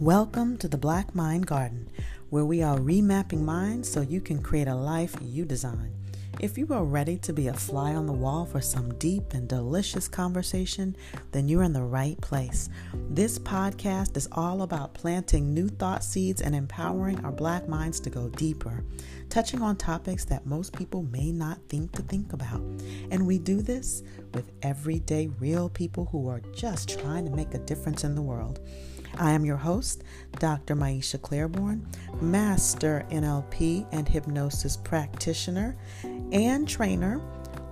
Welcome 0.00 0.56
to 0.56 0.66
the 0.66 0.78
Black 0.78 1.14
Mind 1.14 1.46
Garden, 1.46 1.90
where 2.30 2.46
we 2.46 2.62
are 2.62 2.78
remapping 2.78 3.42
minds 3.42 3.86
so 3.86 4.00
you 4.00 4.22
can 4.22 4.42
create 4.42 4.66
a 4.66 4.74
life 4.74 5.14
you 5.20 5.44
design. 5.44 5.92
If 6.40 6.56
you 6.56 6.66
are 6.70 6.84
ready 6.84 7.18
to 7.18 7.34
be 7.34 7.48
a 7.48 7.52
fly 7.52 7.94
on 7.94 8.06
the 8.06 8.14
wall 8.14 8.46
for 8.46 8.62
some 8.62 8.94
deep 8.94 9.34
and 9.34 9.46
delicious 9.46 10.08
conversation, 10.08 10.96
then 11.32 11.48
you're 11.48 11.64
in 11.64 11.74
the 11.74 11.82
right 11.82 12.18
place. 12.22 12.70
This 13.10 13.38
podcast 13.38 14.16
is 14.16 14.26
all 14.32 14.62
about 14.62 14.94
planting 14.94 15.52
new 15.52 15.68
thought 15.68 16.02
seeds 16.02 16.40
and 16.40 16.54
empowering 16.54 17.22
our 17.22 17.32
black 17.32 17.68
minds 17.68 18.00
to 18.00 18.08
go 18.08 18.30
deeper, 18.30 18.82
touching 19.28 19.60
on 19.60 19.76
topics 19.76 20.24
that 20.24 20.46
most 20.46 20.72
people 20.72 21.02
may 21.02 21.30
not 21.30 21.58
think 21.68 21.92
to 21.92 22.00
think 22.00 22.32
about. 22.32 22.62
And 23.10 23.26
we 23.26 23.38
do 23.38 23.60
this 23.60 24.02
with 24.32 24.50
everyday 24.62 25.26
real 25.38 25.68
people 25.68 26.06
who 26.06 26.26
are 26.26 26.40
just 26.54 26.98
trying 26.98 27.26
to 27.26 27.36
make 27.36 27.52
a 27.52 27.58
difference 27.58 28.02
in 28.02 28.14
the 28.14 28.22
world. 28.22 28.60
I 29.18 29.32
am 29.32 29.44
your 29.44 29.56
host, 29.56 30.02
Dr. 30.38 30.74
Maisha 30.74 31.20
Claiborne, 31.20 31.86
Master 32.20 33.04
NLP 33.10 33.86
and 33.92 34.08
Hypnosis 34.08 34.76
Practitioner 34.76 35.76
and 36.32 36.68
Trainer, 36.68 37.20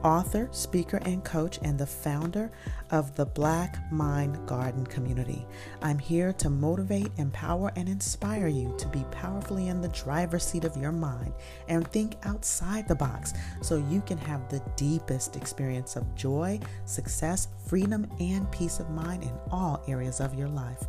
author, 0.04 0.48
speaker, 0.52 0.98
and 1.04 1.24
coach, 1.24 1.58
and 1.62 1.78
the 1.78 1.86
founder 1.86 2.50
of 2.90 3.14
the 3.16 3.26
Black 3.26 3.78
Mind 3.92 4.46
Garden 4.46 4.86
community. 4.86 5.46
I'm 5.82 5.98
here 5.98 6.32
to 6.34 6.50
motivate, 6.50 7.10
empower, 7.16 7.72
and 7.76 7.88
inspire 7.88 8.48
you 8.48 8.74
to 8.78 8.88
be 8.88 9.04
powerfully 9.10 9.68
in 9.68 9.80
the 9.80 9.88
driver's 9.88 10.44
seat 10.44 10.64
of 10.64 10.76
your 10.76 10.92
mind 10.92 11.32
and 11.68 11.86
think 11.88 12.16
outside 12.24 12.88
the 12.88 12.94
box 12.94 13.32
so 13.60 13.76
you 13.90 14.00
can 14.02 14.18
have 14.18 14.48
the 14.48 14.62
deepest 14.76 15.36
experience 15.36 15.96
of 15.96 16.14
joy, 16.14 16.60
success, 16.84 17.48
freedom, 17.66 18.06
and 18.20 18.50
peace 18.52 18.80
of 18.80 18.90
mind 18.90 19.22
in 19.22 19.32
all 19.50 19.82
areas 19.88 20.20
of 20.20 20.34
your 20.34 20.48
life. 20.48 20.84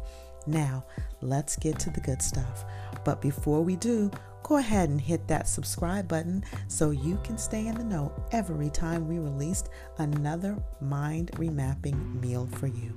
Now, 0.47 0.85
let's 1.21 1.55
get 1.55 1.79
to 1.79 1.89
the 1.89 1.99
good 2.01 2.21
stuff. 2.21 2.65
But 3.05 3.21
before 3.21 3.61
we 3.61 3.75
do, 3.75 4.11
go 4.43 4.57
ahead 4.57 4.89
and 4.89 4.99
hit 4.99 5.27
that 5.27 5.47
subscribe 5.47 6.07
button 6.07 6.43
so 6.67 6.91
you 6.91 7.19
can 7.23 7.37
stay 7.37 7.67
in 7.67 7.75
the 7.75 7.83
know 7.83 8.11
every 8.31 8.69
time 8.69 9.07
we 9.07 9.19
released 9.19 9.69
another 9.97 10.57
mind 10.81 11.31
remapping 11.33 12.21
meal 12.21 12.47
for 12.53 12.67
you. 12.67 12.93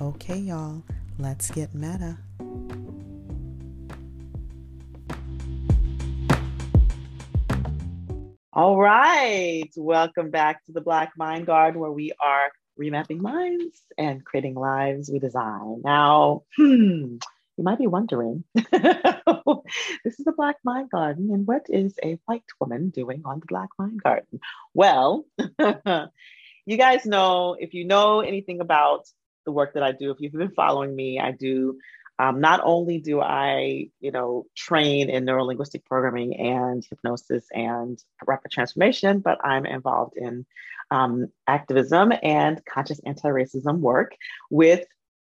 Okay, 0.00 0.38
y'all, 0.38 0.82
let's 1.18 1.50
get 1.50 1.74
meta. 1.74 2.18
All 8.52 8.78
right, 8.78 9.68
welcome 9.76 10.30
back 10.30 10.64
to 10.64 10.72
the 10.72 10.80
Black 10.80 11.12
Mind 11.18 11.44
Garden 11.44 11.78
where 11.78 11.92
we 11.92 12.12
are 12.18 12.50
remapping 12.80 13.20
minds 13.20 13.80
and 13.96 14.24
creating 14.24 14.54
lives 14.54 15.10
we 15.10 15.18
design. 15.18 15.82
Now, 15.84 16.42
hmm, 16.56 17.16
you 17.56 17.64
might 17.64 17.78
be 17.78 17.86
wondering 17.86 18.44
this 18.54 20.18
is 20.18 20.24
the 20.24 20.34
Black 20.36 20.56
Mind 20.64 20.90
Garden, 20.90 21.30
and 21.32 21.46
what 21.46 21.66
is 21.68 21.94
a 22.02 22.18
white 22.26 22.42
woman 22.60 22.90
doing 22.90 23.22
on 23.24 23.40
the 23.40 23.46
Black 23.46 23.70
Mind 23.78 24.02
Garden? 24.02 24.40
Well, 24.74 25.24
you 26.66 26.76
guys 26.76 27.06
know 27.06 27.56
if 27.58 27.72
you 27.72 27.86
know 27.86 28.20
anything 28.20 28.60
about 28.60 29.06
the 29.46 29.52
work 29.52 29.74
that 29.74 29.82
I 29.82 29.92
do, 29.92 30.10
if 30.10 30.20
you've 30.20 30.32
been 30.32 30.50
following 30.50 30.94
me, 30.94 31.18
I 31.18 31.32
do. 31.32 31.78
Um, 32.18 32.40
not 32.40 32.60
only 32.64 32.98
do 32.98 33.20
I, 33.20 33.90
you 34.00 34.10
know, 34.10 34.46
train 34.56 35.10
in 35.10 35.26
neurolinguistic 35.26 35.84
programming 35.84 36.34
and 36.36 36.82
hypnosis 36.88 37.44
and 37.52 38.02
rapid 38.26 38.50
transformation, 38.50 39.18
but 39.18 39.44
I'm 39.44 39.66
involved 39.66 40.16
in 40.16 40.46
um, 40.90 41.28
activism 41.46 42.12
and 42.22 42.64
conscious 42.64 43.00
anti-racism 43.04 43.78
work 43.78 44.14
with 44.50 44.84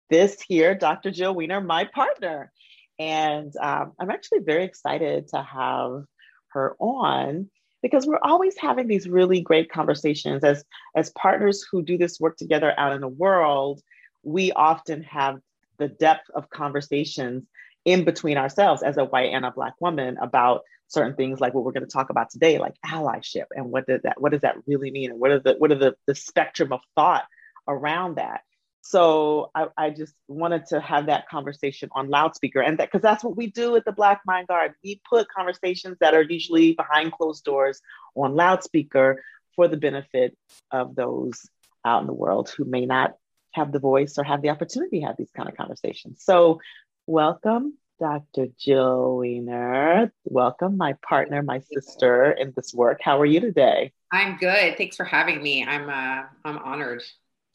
this 0.10 0.42
here, 0.42 0.76
Dr. 0.76 1.12
Jill 1.12 1.36
Wener, 1.36 1.64
my 1.64 1.86
partner. 1.86 2.52
And 2.98 3.56
um, 3.58 3.94
I'm 4.00 4.10
actually 4.10 4.40
very 4.40 4.64
excited 4.64 5.30
to 5.30 5.42
have 5.42 6.04
her 6.50 6.76
on 6.80 7.50
because 7.82 8.06
we're 8.06 8.20
always 8.22 8.56
having 8.58 8.88
these 8.88 9.08
really 9.08 9.40
great 9.40 9.72
conversations 9.72 10.44
as, 10.44 10.66
as 10.96 11.12
partners 11.12 11.66
who 11.72 11.82
do 11.82 11.98
this 11.98 12.20
work 12.20 12.36
together 12.38 12.74
out 12.78 12.94
in 12.94 13.02
the 13.02 13.08
world. 13.08 13.82
We 14.24 14.52
often 14.52 15.04
have 15.04 15.40
the 15.78 15.88
depth 15.88 16.30
of 16.36 16.50
conversations 16.50 17.46
in 17.86 18.04
between 18.04 18.38
ourselves 18.38 18.84
as 18.84 18.98
a 18.98 19.06
white 19.06 19.34
and 19.34 19.46
a 19.46 19.52
black 19.52 19.74
woman 19.80 20.18
about 20.22 20.62
certain 20.90 21.16
things 21.16 21.40
like 21.40 21.54
what 21.54 21.64
we're 21.64 21.72
going 21.72 21.86
to 21.86 21.92
talk 21.92 22.10
about 22.10 22.30
today, 22.32 22.58
like 22.58 22.76
allyship, 22.86 23.46
and 23.56 23.68
what 23.68 23.88
does 23.88 24.02
that 24.04 24.20
what 24.20 24.32
does 24.32 24.42
that 24.42 24.58
really 24.68 24.92
mean, 24.92 25.12
and 25.12 25.20
what 25.20 25.32
are 25.32 25.40
the 25.40 25.54
what 25.54 25.72
are 25.72 25.78
the, 25.78 25.96
the 26.06 26.16
spectrum 26.16 26.74
of 26.74 26.82
thought 26.96 27.24
around 27.68 28.18
that. 28.18 28.42
So 28.82 29.52
I, 29.54 29.68
I 29.78 29.90
just 29.92 30.14
wanted 30.28 30.66
to 30.68 30.82
have 30.82 31.06
that 31.06 31.30
conversation 31.30 31.90
on 31.94 32.10
loudspeaker, 32.10 32.60
and 32.60 32.80
that 32.80 32.92
because 32.92 33.04
that's 33.04 33.24
what 33.24 33.38
we 33.38 33.48
do 33.48 33.76
at 33.76 33.86
the 33.86 33.92
Black 33.92 34.22
Mind 34.26 34.48
Guard. 34.48 34.74
We 34.84 35.00
put 35.10 35.28
conversations 35.30 35.98
that 36.02 36.14
are 36.14 36.24
usually 36.24 36.74
behind 36.74 37.14
closed 37.14 37.44
doors 37.46 37.82
on 38.16 38.36
loudspeaker 38.36 39.24
for 39.56 39.68
the 39.68 39.78
benefit 39.78 40.36
of 40.72 40.96
those 40.96 41.50
out 41.86 42.02
in 42.02 42.08
the 42.08 42.14
world 42.14 42.50
who 42.50 42.66
may 42.66 42.86
not 42.86 43.16
have 43.54 43.72
the 43.72 43.80
voice 43.80 44.18
or 44.18 44.24
have 44.24 44.42
the 44.42 44.50
opportunity 44.50 45.00
to 45.00 45.06
have 45.06 45.18
these 45.18 45.32
kind 45.36 45.50
of 45.50 45.56
conversations. 45.56 46.24
So 46.24 46.60
welcome 47.06 47.78
Dr. 48.00 48.48
Jill 48.58 49.18
Wener. 49.22 50.10
Welcome, 50.24 50.78
my 50.78 50.94
partner, 51.08 51.44
my 51.44 51.60
sister 51.60 52.32
in 52.32 52.54
this 52.56 52.74
work. 52.74 53.00
How 53.04 53.20
are 53.20 53.26
you 53.26 53.40
today? 53.42 53.92
I'm 54.12 54.38
good. 54.38 54.78
Thanks 54.78 54.96
for 54.96 55.04
having 55.04 55.44
me. 55.44 55.66
I'm 55.66 55.90
uh, 55.90 56.24
I'm 56.46 56.58
honored 56.60 57.04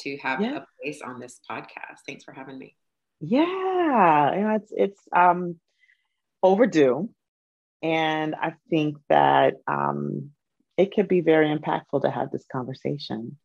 to 0.00 0.16
have 0.19 0.41
yeah. 0.41 0.59
a 0.59 0.66
place 0.83 1.00
on 1.03 1.19
this 1.19 1.41
podcast. 1.50 2.00
Thanks 2.06 2.25
for 2.25 2.33
having 2.33 2.59
me. 2.59 2.77
Yeah, 3.21 4.34
you 4.34 4.43
know, 4.43 4.54
it's 4.56 4.72
it's 4.77 5.00
um, 5.16 5.56
overdue, 6.43 7.09
and 7.83 8.34
I 8.34 8.54
think 8.69 8.99
that 9.09 9.54
um, 9.66 10.31
it 10.77 10.94
could 10.94 11.09
be 11.09 11.22
very 11.22 11.56
impactful 11.56 12.03
to 12.03 12.10
have 12.10 12.31
this 12.31 12.44
conversation. 12.53 13.38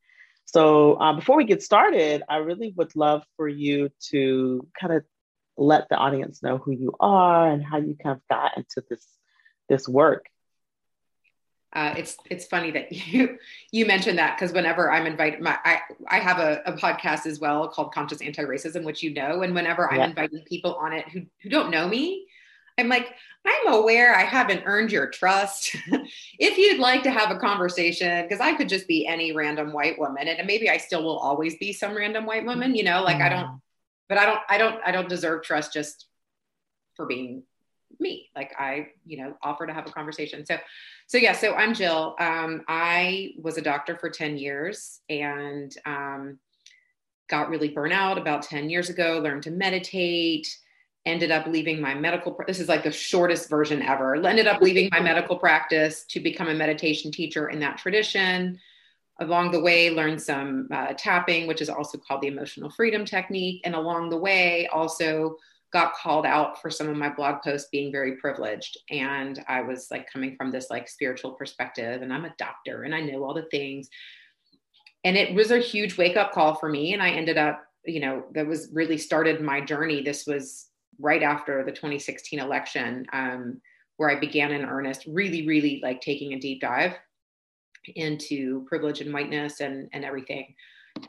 So 0.46 0.96
uh, 0.96 1.14
before 1.14 1.38
we 1.38 1.46
get 1.46 1.62
started, 1.62 2.24
I 2.28 2.38
really 2.38 2.74
would 2.76 2.96
love 2.96 3.24
for 3.38 3.48
you 3.48 3.90
to 4.10 4.68
kind 4.80 4.94
of 4.94 5.04
let 5.60 5.90
the 5.90 5.96
audience 5.96 6.42
know 6.42 6.58
who 6.58 6.72
you 6.72 6.96
are 7.00 7.52
and 7.52 7.64
how 7.64 7.78
you 7.78 7.96
kind 8.02 8.16
of 8.16 8.22
got 8.30 8.58
into 8.58 8.84
this 8.90 9.06
this 9.68 9.88
work. 9.88 10.26
Uh, 11.72 11.94
it's 11.98 12.18
it's 12.32 12.46
funny 12.48 12.72
that 12.72 12.92
you 13.14 13.38
you 13.72 13.86
mentioned 13.86 14.18
that 14.18 14.38
because 14.38 14.54
whenever 14.54 14.92
I'm 14.92 15.06
invited, 15.06 15.42
my 15.42 15.58
I 15.64 15.82
I 16.08 16.20
have 16.20 16.40
a, 16.40 16.62
a 16.66 16.74
podcast 16.74 17.26
as 17.26 17.40
well 17.40 17.68
called 17.68 17.94
Conscious 17.94 18.22
Anti 18.22 18.44
Racism, 18.44 18.84
which 18.84 19.04
you 19.04 19.14
know, 19.14 19.42
and 19.44 19.54
whenever 19.54 19.92
I'm 19.92 20.00
yeah. 20.00 20.08
inviting 20.08 20.42
people 20.48 20.76
on 20.76 20.94
it 20.94 21.08
who 21.10 21.22
who 21.44 21.50
don't 21.50 21.70
know 21.70 21.88
me, 21.88 22.26
I'm 22.78 22.88
like, 22.88 23.14
I'm 23.46 23.74
aware 23.74 24.16
I 24.16 24.24
haven't 24.24 24.64
earned 24.66 24.92
your 24.92 25.10
trust. 25.10 25.76
if 26.40 26.58
you'd 26.58 26.80
like 26.80 27.04
to 27.04 27.12
have 27.12 27.30
a 27.36 27.40
conversation, 27.40 28.24
because 28.24 28.40
I 28.40 28.54
could 28.54 28.70
just 28.70 28.88
be 28.88 29.06
any 29.06 29.34
random 29.34 29.74
white 29.74 30.00
woman, 30.00 30.28
and 30.28 30.48
maybe 30.48 30.70
I 30.70 30.78
still 30.78 31.04
will 31.04 31.20
always 31.20 31.58
be 31.58 31.74
some 31.74 31.96
random 31.96 32.26
white 32.26 32.46
woman, 32.46 32.74
you 32.74 32.84
know, 32.84 33.04
like 33.04 33.18
mm. 33.18 33.26
I 33.26 33.30
don't 33.30 33.46
mm 33.46 33.60
but 34.10 34.18
I 34.18 34.26
don't, 34.26 34.40
I 34.50 34.58
don't, 34.58 34.82
I 34.86 34.92
don't 34.92 35.08
deserve 35.08 35.44
trust 35.44 35.72
just 35.72 36.08
for 36.96 37.06
being 37.06 37.44
me. 38.00 38.30
Like 38.36 38.54
I, 38.60 38.88
you 39.06 39.18
know, 39.18 39.36
offer 39.42 39.66
to 39.66 39.74
have 39.74 39.88
a 39.88 39.92
conversation. 39.92 40.46
So, 40.46 40.58
so 41.08 41.18
yeah, 41.18 41.34
so 41.34 41.54
I'm 41.54 41.74
Jill. 41.74 42.16
Um, 42.20 42.64
I 42.68 43.32
was 43.38 43.58
a 43.58 43.62
doctor 43.62 43.96
for 43.96 44.10
10 44.10 44.38
years 44.38 45.00
and 45.10 45.74
um, 45.86 46.40
got 47.30 47.50
really 47.50 47.74
burnout 47.74 48.20
about 48.20 48.42
10 48.44 48.70
years 48.70 48.90
ago, 48.90 49.20
learned 49.24 49.44
to 49.44 49.52
meditate, 49.52 50.48
ended 51.06 51.32
up 51.32 51.48
leaving 51.48 51.80
my 51.80 51.94
medical, 51.94 52.38
this 52.46 52.60
is 52.60 52.68
like 52.68 52.84
the 52.84 52.92
shortest 52.92 53.50
version 53.50 53.82
ever, 53.82 54.16
ended 54.26 54.48
up 54.48 54.62
leaving 54.62 54.90
my 54.92 55.00
medical 55.00 55.38
practice 55.38 56.04
to 56.10 56.20
become 56.20 56.50
a 56.50 56.54
meditation 56.54 57.12
teacher 57.12 57.50
in 57.50 57.60
that 57.60 57.78
tradition 57.78 58.60
along 59.20 59.52
the 59.52 59.60
way 59.60 59.90
learned 59.90 60.22
some 60.22 60.68
uh, 60.72 60.94
tapping 60.98 61.48
which 61.48 61.62
is 61.62 61.70
also 61.70 61.98
called 61.98 62.22
the 62.22 62.28
emotional 62.28 62.70
freedom 62.70 63.06
technique. 63.06 63.62
And 63.66 63.76
along 63.76 64.10
the 64.10 64.18
way 64.18 64.68
also 64.68 65.36
got 65.72 65.94
called 65.94 66.26
out 66.26 66.62
for 66.62 66.72
some 66.72 66.90
of 66.90 66.98
my 66.98 67.10
blog 67.10 67.44
posts 67.44 67.70
being 67.72 67.92
very 67.92 68.18
privileged. 68.18 68.78
And 68.90 69.44
i 69.48 69.62
was 69.62 69.88
like 69.92 70.12
coming 70.12 70.36
from 70.36 70.52
this 70.52 70.70
like 70.70 70.90
spiritual 70.90 71.32
perspective 71.32 72.02
and 72.02 72.14
i'm 72.14 72.26
a 72.26 72.34
doctor 72.38 72.84
and 72.84 72.96
i 72.96 73.02
know 73.02 73.24
all 73.24 73.34
the 73.34 73.48
things. 73.52 73.90
And 75.06 75.16
it 75.16 75.34
was 75.34 75.52
a 75.52 75.60
huge 75.60 75.98
wake 75.98 76.18
up 76.18 76.34
call 76.34 76.56
for 76.56 76.70
me 76.70 76.94
and 76.94 77.02
i 77.02 77.10
ended 77.10 77.38
up 77.38 77.64
you 77.86 78.00
know 78.00 78.26
that 78.34 78.48
was 78.48 78.70
really 78.74 78.98
started 78.98 79.42
my 79.42 79.62
journey. 79.62 80.02
This 80.02 80.26
was 80.28 80.70
right 81.00 81.24
after 81.24 81.64
the 81.64 81.72
2016 81.72 82.40
election 82.40 83.06
um, 83.14 83.62
where 83.98 84.10
i 84.10 84.20
began 84.20 84.52
in 84.52 84.66
earnest 84.66 85.06
really 85.08 85.48
really 85.48 85.80
like 85.82 86.02
taking 86.02 86.34
a 86.34 86.40
deep 86.40 86.62
dive 86.62 86.94
into 87.96 88.66
privilege 88.68 89.02
and 89.02 89.14
whiteness 89.14 89.60
and, 89.60 89.90
and 89.94 90.04
everything. 90.04 90.54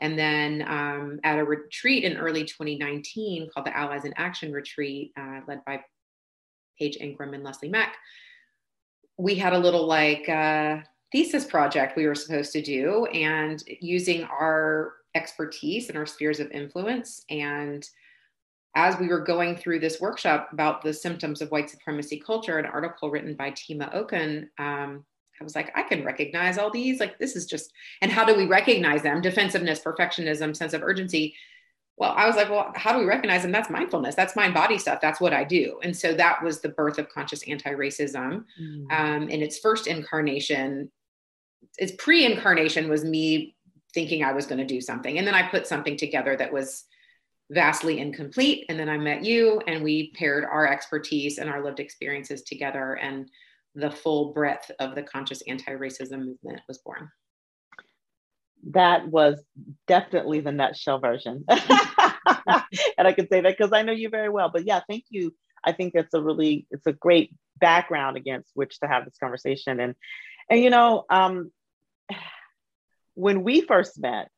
And 0.01 0.17
then 0.17 0.63
um, 0.67 1.19
at 1.23 1.39
a 1.39 1.43
retreat 1.43 2.03
in 2.03 2.17
early 2.17 2.45
2019 2.45 3.49
called 3.53 3.65
the 3.65 3.75
Allies 3.75 4.05
in 4.05 4.13
Action 4.15 4.51
Retreat, 4.51 5.11
uh, 5.19 5.41
led 5.47 5.65
by 5.65 5.83
Paige 6.79 6.97
Ingram 7.01 7.33
and 7.33 7.43
Leslie 7.43 7.69
Mac, 7.69 7.95
we 9.17 9.35
had 9.35 9.53
a 9.53 9.59
little 9.59 9.85
like 9.85 10.27
uh, 10.29 10.77
thesis 11.11 11.45
project 11.45 11.97
we 11.97 12.07
were 12.07 12.15
supposed 12.15 12.53
to 12.53 12.61
do, 12.61 13.05
and 13.07 13.63
using 13.81 14.23
our 14.23 14.93
expertise 15.13 15.89
and 15.89 15.97
our 15.97 16.05
spheres 16.05 16.39
of 16.39 16.49
influence 16.51 17.25
and 17.29 17.89
as 18.75 18.97
we 18.97 19.07
were 19.07 19.19
going 19.19 19.55
through 19.55 19.79
this 19.79 19.99
workshop 19.99 20.49
about 20.53 20.81
the 20.81 20.93
symptoms 20.93 21.41
of 21.41 21.51
white 21.51 21.69
supremacy 21.69 22.17
culture, 22.19 22.57
an 22.57 22.65
article 22.65 23.09
written 23.09 23.35
by 23.35 23.51
Tema 23.51 23.89
Okun, 23.93 24.49
um, 24.59 25.03
I 25.41 25.43
was 25.43 25.55
like, 25.55 25.71
I 25.75 25.81
can 25.81 26.05
recognize 26.05 26.59
all 26.59 26.69
these. 26.69 26.99
Like, 26.99 27.17
this 27.17 27.35
is 27.35 27.47
just, 27.47 27.73
and 28.01 28.11
how 28.11 28.23
do 28.23 28.35
we 28.35 28.45
recognize 28.45 29.01
them? 29.01 29.21
Defensiveness, 29.21 29.79
perfectionism, 29.79 30.55
sense 30.55 30.73
of 30.73 30.83
urgency. 30.83 31.35
Well, 31.97 32.13
I 32.15 32.27
was 32.27 32.35
like, 32.35 32.49
well, 32.49 32.71
how 32.75 32.93
do 32.93 32.99
we 32.99 33.05
recognize 33.05 33.41
them? 33.41 33.51
That's 33.51 33.69
mindfulness. 33.69 34.15
That's 34.15 34.35
mind 34.35 34.53
body 34.53 34.77
stuff. 34.77 35.01
That's 35.01 35.19
what 35.19 35.33
I 35.33 35.43
do. 35.43 35.79
And 35.83 35.97
so 35.97 36.13
that 36.13 36.43
was 36.43 36.61
the 36.61 36.69
birth 36.69 36.99
of 36.99 37.09
conscious 37.09 37.43
anti 37.47 37.71
racism. 37.71 38.45
Mm. 38.61 38.91
Um, 38.91 39.29
in 39.29 39.41
its 39.41 39.57
first 39.57 39.87
incarnation, 39.87 40.91
its 41.77 41.93
pre 41.97 42.25
incarnation 42.25 42.87
was 42.87 43.03
me 43.03 43.55
thinking 43.93 44.23
I 44.23 44.33
was 44.33 44.45
going 44.45 44.59
to 44.59 44.65
do 44.65 44.79
something. 44.79 45.17
And 45.17 45.27
then 45.27 45.35
I 45.35 45.49
put 45.49 45.67
something 45.67 45.97
together 45.97 46.35
that 46.35 46.53
was 46.53 46.85
vastly 47.49 47.99
incomplete. 47.99 48.65
And 48.69 48.79
then 48.79 48.89
I 48.89 48.97
met 48.97 49.25
you 49.25 49.61
and 49.67 49.83
we 49.83 50.11
paired 50.11 50.45
our 50.45 50.67
expertise 50.67 51.37
and 51.37 51.49
our 51.49 51.63
lived 51.63 51.79
experiences 51.79 52.43
together. 52.43 52.93
And 52.93 53.29
the 53.75 53.91
full 53.91 54.33
breadth 54.33 54.69
of 54.79 54.95
the 54.95 55.03
conscious 55.03 55.41
anti 55.47 55.71
racism 55.71 56.19
movement 56.19 56.61
was 56.67 56.79
born. 56.79 57.09
That 58.71 59.07
was 59.07 59.41
definitely 59.87 60.41
the 60.41 60.51
nutshell 60.51 60.99
version. 60.99 61.45
and 61.49 63.07
I 63.07 63.13
can 63.13 63.27
say 63.27 63.41
that 63.41 63.57
because 63.57 63.73
I 63.73 63.81
know 63.81 63.93
you 63.93 64.09
very 64.09 64.29
well. 64.29 64.49
But 64.51 64.65
yeah, 64.65 64.81
thank 64.87 65.05
you. 65.09 65.33
I 65.63 65.71
think 65.71 65.93
that's 65.93 66.13
a 66.13 66.21
really, 66.21 66.67
it's 66.71 66.85
a 66.87 66.93
great 66.93 67.33
background 67.59 68.17
against 68.17 68.51
which 68.53 68.79
to 68.79 68.87
have 68.87 69.05
this 69.05 69.17
conversation. 69.19 69.79
And, 69.79 69.95
and 70.49 70.61
you 70.61 70.69
know, 70.69 71.05
um, 71.09 71.51
when 73.15 73.43
we 73.43 73.61
first 73.61 73.99
met, 73.99 74.29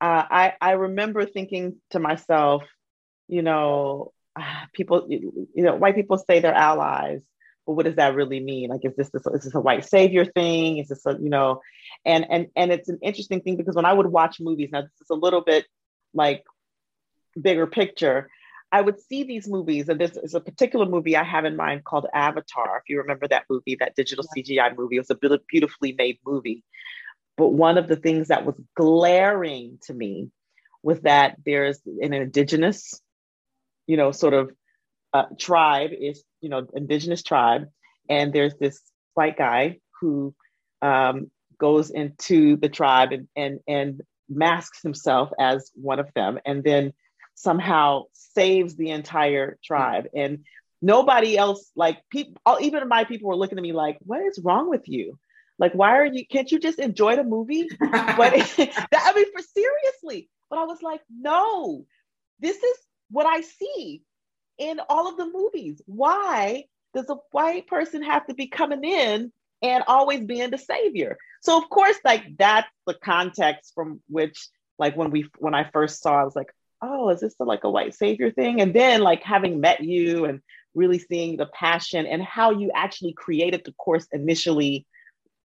uh, 0.00 0.24
I, 0.30 0.54
I 0.60 0.72
remember 0.72 1.24
thinking 1.24 1.76
to 1.90 1.98
myself, 1.98 2.64
you 3.28 3.42
know, 3.42 4.12
people, 4.72 5.06
you 5.08 5.52
know, 5.54 5.76
white 5.76 5.94
people 5.94 6.18
say 6.18 6.40
they're 6.40 6.54
allies, 6.54 7.22
but 7.66 7.72
what 7.72 7.84
does 7.84 7.96
that 7.96 8.14
really 8.14 8.40
mean? 8.40 8.70
Like, 8.70 8.84
is 8.84 8.94
this, 8.96 9.10
this 9.10 9.26
is 9.26 9.44
this 9.44 9.54
a 9.54 9.60
white 9.60 9.84
savior 9.84 10.24
thing? 10.24 10.78
Is 10.78 10.88
this 10.88 11.04
a, 11.04 11.12
you 11.20 11.28
know, 11.28 11.60
and 12.04 12.26
and 12.30 12.46
and 12.54 12.72
it's 12.72 12.88
an 12.88 12.98
interesting 13.02 13.40
thing 13.40 13.56
because 13.56 13.74
when 13.74 13.84
I 13.84 13.92
would 13.92 14.06
watch 14.06 14.38
movies, 14.40 14.70
now 14.72 14.82
this 14.82 15.00
is 15.00 15.10
a 15.10 15.14
little 15.14 15.42
bit 15.42 15.66
like 16.14 16.44
bigger 17.40 17.66
picture. 17.66 18.30
I 18.72 18.80
would 18.80 19.00
see 19.00 19.22
these 19.22 19.48
movies, 19.48 19.88
and 19.88 20.00
there's, 20.00 20.12
there's 20.12 20.34
a 20.34 20.40
particular 20.40 20.86
movie 20.86 21.16
I 21.16 21.22
have 21.24 21.44
in 21.44 21.56
mind 21.56 21.84
called 21.84 22.06
Avatar. 22.12 22.78
If 22.78 22.88
you 22.88 22.98
remember 22.98 23.28
that 23.28 23.44
movie, 23.48 23.76
that 23.78 23.94
digital 23.94 24.24
CGI 24.36 24.76
movie, 24.76 24.96
it 24.96 25.00
was 25.00 25.10
a 25.10 25.40
beautifully 25.48 25.92
made 25.92 26.18
movie. 26.26 26.64
But 27.36 27.48
one 27.48 27.78
of 27.78 27.86
the 27.86 27.96
things 27.96 28.28
that 28.28 28.44
was 28.44 28.60
glaring 28.74 29.78
to 29.86 29.94
me 29.94 30.30
was 30.82 31.00
that 31.02 31.36
there's 31.44 31.80
an 31.84 32.12
indigenous, 32.12 33.00
you 33.86 33.96
know, 33.96 34.10
sort 34.10 34.34
of 34.34 34.50
uh, 35.12 35.24
tribe 35.38 35.90
is, 35.98 36.22
you 36.40 36.48
know, 36.48 36.66
indigenous 36.74 37.22
tribe, 37.22 37.68
and 38.08 38.32
there's 38.32 38.54
this 38.56 38.80
white 39.14 39.36
guy 39.36 39.78
who 40.00 40.34
um, 40.82 41.30
goes 41.58 41.90
into 41.90 42.56
the 42.56 42.68
tribe 42.68 43.12
and, 43.12 43.28
and 43.36 43.60
and 43.66 44.02
masks 44.28 44.82
himself 44.82 45.30
as 45.38 45.70
one 45.74 45.98
of 45.98 46.12
them, 46.14 46.38
and 46.44 46.62
then 46.62 46.92
somehow 47.34 48.04
saves 48.12 48.76
the 48.76 48.90
entire 48.90 49.58
tribe. 49.64 50.06
And 50.14 50.44
nobody 50.80 51.36
else, 51.36 51.70
like 51.76 51.98
people, 52.10 52.40
even 52.60 52.88
my 52.88 53.04
people 53.04 53.28
were 53.28 53.36
looking 53.36 53.58
at 53.58 53.62
me 53.62 53.72
like, 53.72 53.98
"What 54.00 54.22
is 54.22 54.40
wrong 54.42 54.68
with 54.68 54.88
you?" 54.88 55.18
Like, 55.58 55.72
why 55.72 55.96
are 55.98 56.06
you? 56.06 56.26
Can't 56.26 56.50
you 56.52 56.58
just 56.58 56.78
enjoy 56.78 57.16
the 57.16 57.24
movie? 57.24 57.68
but 57.80 57.88
that, 57.88 58.88
I 58.94 59.12
mean, 59.14 59.32
for 59.32 59.42
seriously. 59.42 60.28
But 60.50 60.58
I 60.58 60.64
was 60.64 60.82
like, 60.82 61.00
no, 61.10 61.86
this 62.40 62.56
is 62.56 62.76
what 63.10 63.26
I 63.26 63.40
see 63.40 64.02
in 64.58 64.80
all 64.88 65.08
of 65.08 65.16
the 65.16 65.30
movies. 65.30 65.80
Why 65.86 66.64
does 66.94 67.08
a 67.10 67.16
white 67.32 67.66
person 67.66 68.02
have 68.02 68.26
to 68.26 68.34
be 68.34 68.48
coming 68.48 68.84
in 68.84 69.32
and 69.62 69.84
always 69.86 70.20
being 70.20 70.50
the 70.50 70.58
savior? 70.58 71.18
So 71.42 71.58
of 71.58 71.68
course, 71.68 71.96
like 72.04 72.36
that's 72.38 72.68
the 72.86 72.94
context 72.94 73.72
from 73.74 74.00
which, 74.08 74.48
like 74.78 74.96
when 74.96 75.10
we 75.10 75.28
when 75.38 75.54
I 75.54 75.70
first 75.72 76.02
saw, 76.02 76.20
I 76.20 76.24
was 76.24 76.36
like, 76.36 76.52
oh, 76.82 77.08
is 77.10 77.20
this 77.20 77.34
the, 77.36 77.44
like 77.44 77.64
a 77.64 77.70
white 77.70 77.94
savior 77.94 78.30
thing? 78.30 78.60
And 78.60 78.74
then 78.74 79.00
like 79.00 79.22
having 79.22 79.60
met 79.60 79.82
you 79.82 80.24
and 80.26 80.40
really 80.74 80.98
seeing 80.98 81.36
the 81.36 81.46
passion 81.46 82.06
and 82.06 82.22
how 82.22 82.50
you 82.50 82.70
actually 82.74 83.14
created 83.14 83.62
the 83.64 83.72
course 83.72 84.06
initially 84.12 84.86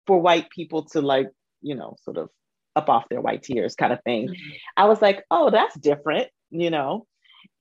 for 0.05 0.19
white 0.19 0.49
people 0.49 0.83
to 0.89 1.01
like, 1.01 1.29
you 1.61 1.75
know, 1.75 1.95
sort 2.03 2.17
of 2.17 2.29
up 2.75 2.89
off 2.89 3.07
their 3.09 3.21
white 3.21 3.43
tears 3.43 3.75
kind 3.75 3.93
of 3.93 4.03
thing. 4.03 4.27
Mm-hmm. 4.27 4.49
I 4.75 4.85
was 4.85 5.01
like, 5.01 5.23
oh, 5.31 5.49
that's 5.49 5.75
different, 5.79 6.27
you 6.49 6.69
know? 6.69 7.07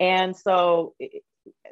And 0.00 0.36
so 0.36 0.94
it, 0.98 1.22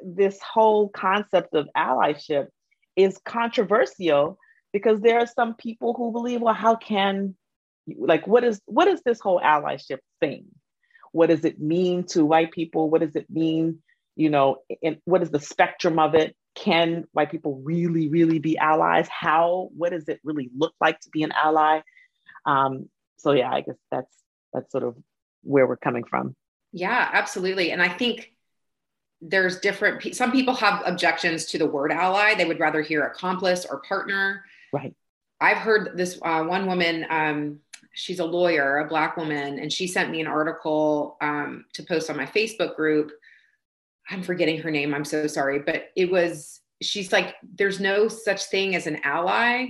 this 0.03 0.39
whole 0.41 0.89
concept 0.89 1.53
of 1.55 1.67
allyship 1.75 2.47
is 2.95 3.19
controversial 3.25 4.37
because 4.73 5.01
there 5.01 5.19
are 5.19 5.27
some 5.27 5.55
people 5.55 5.93
who 5.93 6.11
believe, 6.11 6.41
well, 6.41 6.53
how 6.53 6.75
can 6.75 7.35
like 7.97 8.27
what 8.27 8.43
is 8.43 8.61
what 8.65 8.87
is 8.87 9.01
this 9.03 9.19
whole 9.19 9.39
allyship 9.39 9.99
thing? 10.19 10.45
What 11.11 11.27
does 11.27 11.43
it 11.43 11.59
mean 11.59 12.03
to 12.07 12.23
white 12.23 12.51
people? 12.51 12.89
What 12.89 13.01
does 13.01 13.15
it 13.15 13.29
mean, 13.29 13.79
you 14.15 14.29
know, 14.29 14.57
and 14.83 14.97
what 15.05 15.23
is 15.23 15.31
the 15.31 15.39
spectrum 15.39 15.97
of 15.99 16.15
it? 16.15 16.35
can 16.55 17.05
white 17.13 17.31
people 17.31 17.61
really, 17.63 18.09
really 18.09 18.39
be 18.39 18.57
allies? 18.57 19.07
How, 19.09 19.69
what 19.75 19.91
does 19.91 20.09
it 20.09 20.19
really 20.23 20.49
look 20.57 20.73
like 20.81 20.99
to 21.01 21.09
be 21.09 21.23
an 21.23 21.31
ally? 21.31 21.81
Um, 22.45 22.89
so 23.17 23.31
yeah, 23.31 23.51
I 23.51 23.61
guess 23.61 23.75
that's 23.91 24.15
that's 24.53 24.71
sort 24.71 24.83
of 24.83 24.95
where 25.43 25.67
we're 25.67 25.77
coming 25.77 26.03
from. 26.03 26.35
Yeah, 26.71 27.09
absolutely. 27.11 27.71
And 27.71 27.81
I 27.81 27.89
think 27.89 28.33
there's 29.21 29.59
different 29.59 30.15
some 30.15 30.31
people 30.31 30.53
have 30.53 30.81
objections 30.85 31.45
to 31.45 31.57
the 31.57 31.65
word 31.65 31.91
ally. 31.91 32.35
They 32.35 32.45
would 32.45 32.59
rather 32.59 32.81
hear 32.81 33.05
accomplice 33.05 33.65
or 33.65 33.81
partner. 33.81 34.45
Right. 34.71 34.95
I've 35.41 35.57
heard 35.57 35.97
this 35.97 36.19
uh, 36.21 36.43
one 36.43 36.67
woman, 36.67 37.05
um, 37.09 37.59
she's 37.93 38.19
a 38.19 38.25
lawyer, 38.25 38.79
a 38.79 38.87
black 38.87 39.15
woman, 39.17 39.59
and 39.59 39.71
she 39.71 39.87
sent 39.87 40.11
me 40.11 40.19
an 40.21 40.27
article 40.27 41.17
um, 41.21 41.65
to 41.73 41.83
post 41.83 42.09
on 42.09 42.17
my 42.17 42.25
Facebook 42.25 42.75
group 42.75 43.11
I'm 44.09 44.23
forgetting 44.23 44.59
her 44.61 44.71
name. 44.71 44.93
I'm 44.93 45.05
so 45.05 45.27
sorry, 45.27 45.59
but 45.59 45.89
it 45.95 46.11
was 46.11 46.61
she's 46.81 47.11
like 47.11 47.35
there's 47.57 47.79
no 47.79 48.07
such 48.07 48.45
thing 48.45 48.73
as 48.73 48.87
an 48.87 48.99
ally 49.03 49.67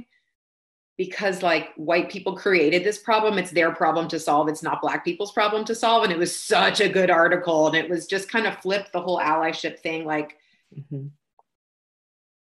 because 0.99 1.41
like 1.41 1.73
white 1.77 2.09
people 2.09 2.35
created 2.35 2.83
this 2.83 2.97
problem 2.97 3.37
it's 3.37 3.51
their 3.51 3.71
problem 3.71 4.05
to 4.05 4.19
solve 4.19 4.49
it's 4.49 4.61
not 4.61 4.81
black 4.81 5.05
people's 5.05 5.31
problem 5.31 5.63
to 5.63 5.73
solve 5.73 6.03
and 6.03 6.11
it 6.11 6.19
was 6.19 6.35
such 6.35 6.81
a 6.81 6.89
good 6.89 7.09
article 7.09 7.67
and 7.67 7.75
it 7.77 7.89
was 7.89 8.05
just 8.05 8.29
kind 8.29 8.45
of 8.45 8.57
flipped 8.57 8.91
the 8.91 8.99
whole 8.99 9.17
allyship 9.17 9.79
thing 9.79 10.03
like 10.03 10.37
mm-hmm. 10.77 11.07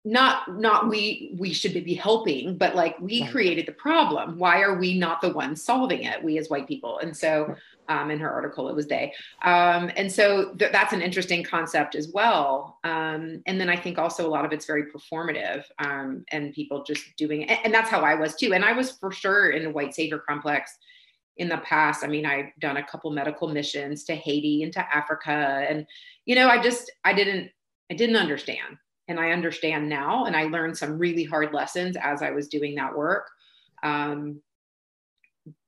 not 0.06 0.58
not 0.58 0.88
we 0.88 1.36
we 1.38 1.51
should 1.51 1.74
be 1.84 1.94
helping 1.94 2.58
but 2.58 2.77
like 2.77 2.98
we 3.01 3.24
right. 3.24 3.32
created 3.32 3.65
the 3.65 3.74
problem 3.74 4.39
why 4.39 4.62
are 4.62 4.79
we 4.79 4.98
not 4.98 5.20
the 5.20 5.34
ones 5.34 5.62
solving 5.62 6.03
it 6.03 6.24
we 6.24 6.38
as 6.38 6.50
white 6.50 6.65
people 6.65 6.98
and 7.00 7.15
so 7.15 7.53
um, 7.89 8.12
in 8.12 8.20
her 8.20 8.32
article 8.32 8.70
it 8.70 8.75
was 8.75 8.88
they. 8.88 9.13
Um, 9.44 9.92
and 9.96 10.12
so 10.12 10.54
th- 10.56 10.72
that's 10.72 10.94
an 10.94 11.01
interesting 11.01 11.44
concept 11.44 11.96
as 11.96 12.12
well. 12.13 12.80
Um, 12.84 13.42
and 13.46 13.60
then 13.60 13.70
i 13.70 13.75
think 13.75 13.98
also 13.98 14.27
a 14.27 14.30
lot 14.30 14.46
of 14.46 14.51
it's 14.51 14.65
very 14.65 14.86
performative 14.92 15.63
um, 15.80 16.25
and 16.32 16.54
people 16.54 16.84
just 16.84 17.04
doing 17.18 17.44
it. 17.44 17.60
And 17.63 17.74
that's 17.74 17.89
how 17.89 18.01
i 18.01 18.15
was 18.15 18.36
too. 18.36 18.54
And 18.54 18.65
i 18.65 18.74
was 18.74 18.92
for 18.92 19.12
sure 19.12 19.51
in 19.51 19.63
the 19.63 19.70
white 19.70 19.94
savior 19.94 20.20
complex 20.20 20.77
in 21.38 21.50
the 21.50 21.58
past. 21.58 22.04
I 22.04 22.08
mean 22.08 22.25
i've 22.25 22.51
done 22.60 22.77
a 22.77 22.86
couple 22.86 23.12
medical 23.12 23.48
missions 23.48 24.04
to 24.06 24.15
haiti 24.15 24.63
and 24.63 24.74
to 24.74 24.96
africa. 24.96 25.65
And 25.70 25.86
you 26.25 26.36
know 26.36 26.48
i 26.48 26.62
just 26.62 26.92
i 27.04 27.13
didn't 27.13 27.51
i 27.92 27.94
didn't 27.94 28.15
understand. 28.15 28.77
And 29.08 29.20
i 29.20 29.32
understand 29.32 29.89
now. 29.89 30.25
And 30.25 30.36
i 30.36 30.44
learned 30.44 30.77
some 30.77 30.98
really 30.98 31.24
hard 31.24 31.54
lessons 31.54 31.96
as 32.01 32.22
i 32.22 32.32
was 32.32 32.48
doing 32.48 32.75
that 32.75 32.96
work. 32.96 33.30
Um, 33.84 34.42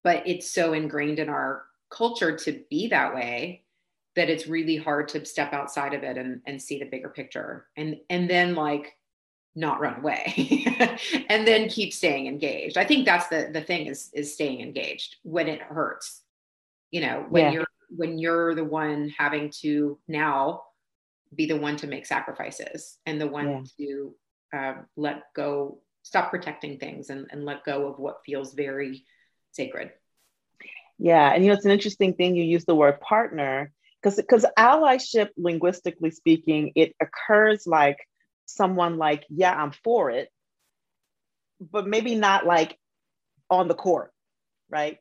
but 0.03 0.23
it's 0.25 0.51
so 0.51 0.73
ingrained 0.73 1.19
in 1.19 1.29
our 1.29 1.66
culture 1.89 2.35
to 2.37 2.63
be 2.69 2.87
that 2.87 3.13
way 3.15 3.63
that 4.15 4.29
it's 4.29 4.47
really 4.47 4.75
hard 4.75 5.07
to 5.09 5.23
step 5.25 5.53
outside 5.53 5.93
of 5.93 6.03
it 6.03 6.17
and, 6.17 6.41
and 6.45 6.61
see 6.61 6.79
the 6.79 6.85
bigger 6.85 7.09
picture 7.09 7.67
and 7.77 7.97
and 8.09 8.29
then 8.29 8.55
like 8.55 8.93
not 9.55 9.79
run 9.79 9.99
away 9.99 10.63
and 11.29 11.47
then 11.47 11.69
keep 11.69 11.93
staying 11.93 12.27
engaged 12.27 12.77
i 12.77 12.83
think 12.83 13.05
that's 13.05 13.27
the 13.27 13.49
the 13.53 13.61
thing 13.61 13.87
is 13.87 14.09
is 14.13 14.33
staying 14.33 14.61
engaged 14.61 15.15
when 15.23 15.47
it 15.47 15.61
hurts 15.61 16.21
you 16.91 17.01
know 17.01 17.25
when 17.29 17.45
yeah. 17.45 17.51
you're 17.51 17.67
when 17.89 18.17
you're 18.17 18.53
the 18.53 18.63
one 18.63 19.13
having 19.17 19.49
to 19.49 19.97
now 20.07 20.63
be 21.35 21.45
the 21.45 21.57
one 21.57 21.75
to 21.75 21.87
make 21.87 22.05
sacrifices 22.05 22.97
and 23.05 23.19
the 23.19 23.27
one 23.27 23.65
yeah. 23.77 23.85
to 23.85 24.15
uh, 24.55 24.73
let 24.95 25.23
go 25.35 25.79
stop 26.03 26.29
protecting 26.29 26.79
things 26.79 27.09
and, 27.09 27.27
and 27.31 27.43
let 27.43 27.65
go 27.65 27.87
of 27.87 27.99
what 27.99 28.21
feels 28.25 28.53
very 28.53 29.03
sacred 29.51 29.91
yeah, 30.97 31.31
and 31.33 31.43
you 31.43 31.49
know 31.49 31.55
it's 31.55 31.65
an 31.65 31.71
interesting 31.71 32.13
thing 32.13 32.35
you 32.35 32.43
use 32.43 32.65
the 32.65 32.75
word 32.75 32.99
partner 33.01 33.71
because 34.01 34.15
because 34.15 34.45
allyship, 34.57 35.29
linguistically 35.37 36.11
speaking, 36.11 36.71
it 36.75 36.95
occurs 37.01 37.67
like 37.67 37.97
someone 38.45 38.97
like 38.97 39.25
yeah 39.29 39.53
I'm 39.53 39.71
for 39.83 40.09
it, 40.09 40.29
but 41.59 41.87
maybe 41.87 42.15
not 42.15 42.45
like 42.45 42.77
on 43.49 43.67
the 43.67 43.75
court, 43.75 44.11
right? 44.69 44.97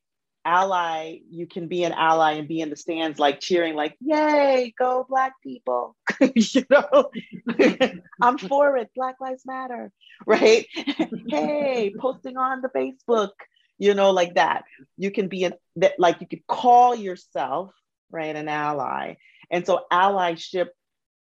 ally, 0.47 1.19
you 1.29 1.47
can 1.47 1.67
be 1.67 1.83
an 1.85 1.93
ally 1.93 2.35
and 2.35 2.49
be 2.49 2.61
in 2.61 2.71
the 2.71 2.77
stands, 2.77 3.19
like 3.19 3.41
cheering, 3.41 3.75
like, 3.75 3.97
yay, 4.01 4.73
go 4.79 5.05
Black 5.09 5.35
people. 5.43 5.97
you 6.35 6.65
know, 6.71 7.11
I'm 8.23 8.39
for 8.39 8.77
it. 8.77 8.89
Black 8.95 9.17
Lives 9.21 9.43
Matter, 9.45 9.91
right? 10.27 10.67
hey, 11.29 11.93
posting 11.99 12.37
on 12.37 12.63
the 12.63 12.69
Facebook, 12.69 13.33
you 13.79 13.95
know, 13.95 14.11
like 14.11 14.35
that. 14.35 14.65
You 14.97 15.11
can 15.11 15.29
be 15.29 15.45
an, 15.45 15.55
that, 15.77 15.95
like, 15.99 16.21
you 16.21 16.27
could 16.27 16.47
call 16.47 16.95
yourself, 16.95 17.73
right, 18.11 18.35
an 18.35 18.49
ally. 18.49 19.15
And 19.51 19.67
so 19.67 19.85
allyship 19.93 20.69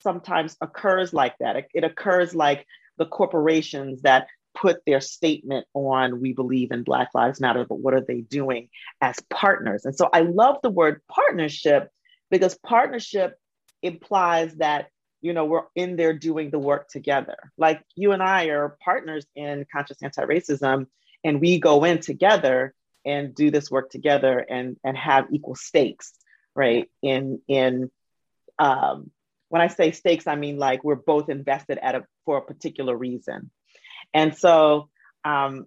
sometimes 0.02 0.56
occurs 0.60 1.12
like 1.12 1.36
that. 1.38 1.56
It, 1.56 1.68
it 1.74 1.84
occurs 1.84 2.34
like 2.34 2.66
the 2.98 3.06
corporations 3.06 4.02
that 4.02 4.26
put 4.56 4.78
their 4.86 5.00
statement 5.00 5.66
on 5.74 6.20
we 6.20 6.32
believe 6.32 6.70
in 6.70 6.82
black 6.82 7.10
lives 7.14 7.40
matter 7.40 7.66
but 7.68 7.78
what 7.78 7.92
are 7.92 8.00
they 8.00 8.22
doing 8.22 8.68
as 9.02 9.16
partners 9.28 9.84
and 9.84 9.94
so 9.94 10.08
i 10.14 10.20
love 10.20 10.56
the 10.62 10.70
word 10.70 11.02
partnership 11.08 11.90
because 12.30 12.56
partnership 12.64 13.38
implies 13.82 14.54
that 14.54 14.88
you 15.20 15.34
know 15.34 15.44
we're 15.44 15.64
in 15.74 15.96
there 15.96 16.14
doing 16.14 16.50
the 16.50 16.58
work 16.58 16.88
together 16.88 17.36
like 17.58 17.82
you 17.96 18.12
and 18.12 18.22
i 18.22 18.46
are 18.46 18.78
partners 18.82 19.26
in 19.34 19.66
conscious 19.70 20.02
anti-racism 20.02 20.86
and 21.26 21.40
we 21.40 21.60
go 21.60 21.84
in 21.84 22.00
together 22.00 22.72
and 23.04 23.34
do 23.34 23.50
this 23.50 23.70
work 23.70 23.90
together 23.90 24.38
and 24.38 24.76
and 24.82 24.96
have 24.96 25.26
equal 25.30 25.54
stakes 25.54 26.14
right 26.54 26.88
in 27.02 27.40
in 27.48 27.90
um, 28.58 29.10
when 29.50 29.60
i 29.60 29.66
say 29.66 29.90
stakes 29.90 30.26
i 30.26 30.36
mean 30.36 30.56
like 30.58 30.82
we're 30.82 30.94
both 30.94 31.28
invested 31.28 31.78
at 31.82 31.94
a 31.94 32.04
for 32.24 32.38
a 32.38 32.42
particular 32.42 32.96
reason 32.96 33.50
and 34.14 34.36
so 34.36 34.88
um, 35.26 35.66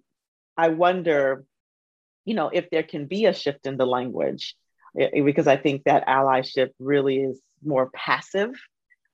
I 0.56 0.68
wonder, 0.68 1.44
you 2.24 2.34
know, 2.34 2.50
if 2.52 2.70
there 2.70 2.82
can 2.82 3.06
be 3.06 3.26
a 3.26 3.34
shift 3.34 3.66
in 3.66 3.76
the 3.76 3.86
language, 3.86 4.56
because 4.94 5.46
I 5.46 5.56
think 5.56 5.84
that 5.84 6.06
allyship 6.06 6.70
really 6.78 7.18
is 7.18 7.40
more 7.62 7.90
passive 7.94 8.50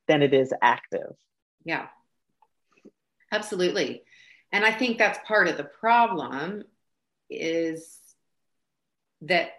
than 0.08 0.22
it 0.22 0.32
is 0.32 0.52
active. 0.62 1.12
Yeah, 1.64 1.88
absolutely. 3.32 4.02
And 4.56 4.64
I 4.64 4.72
think 4.72 4.96
that's 4.96 5.18
part 5.28 5.48
of 5.48 5.58
the 5.58 5.64
problem 5.64 6.64
is 7.28 7.98
that 9.20 9.50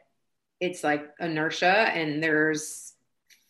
it's 0.59 0.83
like 0.83 1.07
inertia 1.19 1.67
and 1.67 2.23
there's 2.23 2.93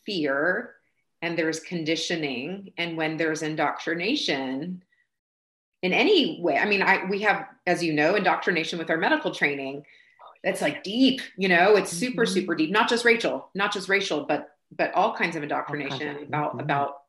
fear 0.06 0.75
and 1.22 1.38
there's 1.38 1.62
conditioning. 1.62 2.74
And 2.77 2.98
when 2.98 3.16
there's 3.16 3.44
indoctrination, 3.44 4.84
in 5.84 5.94
any 5.94 6.42
way. 6.42 6.58
I 6.58 6.66
mean, 6.66 6.82
I 6.82 7.06
we 7.06 7.22
have, 7.22 7.46
as 7.66 7.82
you 7.82 7.94
know, 7.94 8.16
indoctrination 8.16 8.77
with 8.77 8.89
our 8.89 8.98
medical 8.98 9.34
training. 9.34 9.86
That's 10.44 10.62
like 10.62 10.84
deep, 10.84 11.22
you 11.38 11.48
know, 11.48 11.77
it's 11.77 11.92
super, 11.92 12.24
mm-hmm. 12.24 12.34
super 12.34 12.56
deep. 12.56 12.72
Not 12.72 12.89
just 12.89 13.06
Rachel, 13.06 13.50
not 13.54 13.72
just 13.72 13.88
racial, 13.88 14.25
but 14.25 14.50
but 14.75 14.94
all 14.96 15.16
kinds 15.16 15.38
of 15.38 15.44
indoctrination 15.44 16.24
about 16.24 16.51
mm-hmm. 16.51 16.60
about 16.60 17.04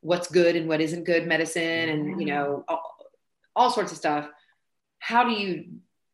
what's 0.00 0.28
good 0.28 0.56
and 0.56 0.68
what 0.68 0.80
isn't 0.80 1.04
good 1.04 1.28
medicine 1.28 1.88
and 1.88 2.20
you 2.20 2.26
know 2.26 2.64
all, 2.66 2.93
all 3.56 3.70
sorts 3.70 3.92
of 3.92 3.98
stuff. 3.98 4.28
How 4.98 5.24
do 5.24 5.32
you 5.32 5.64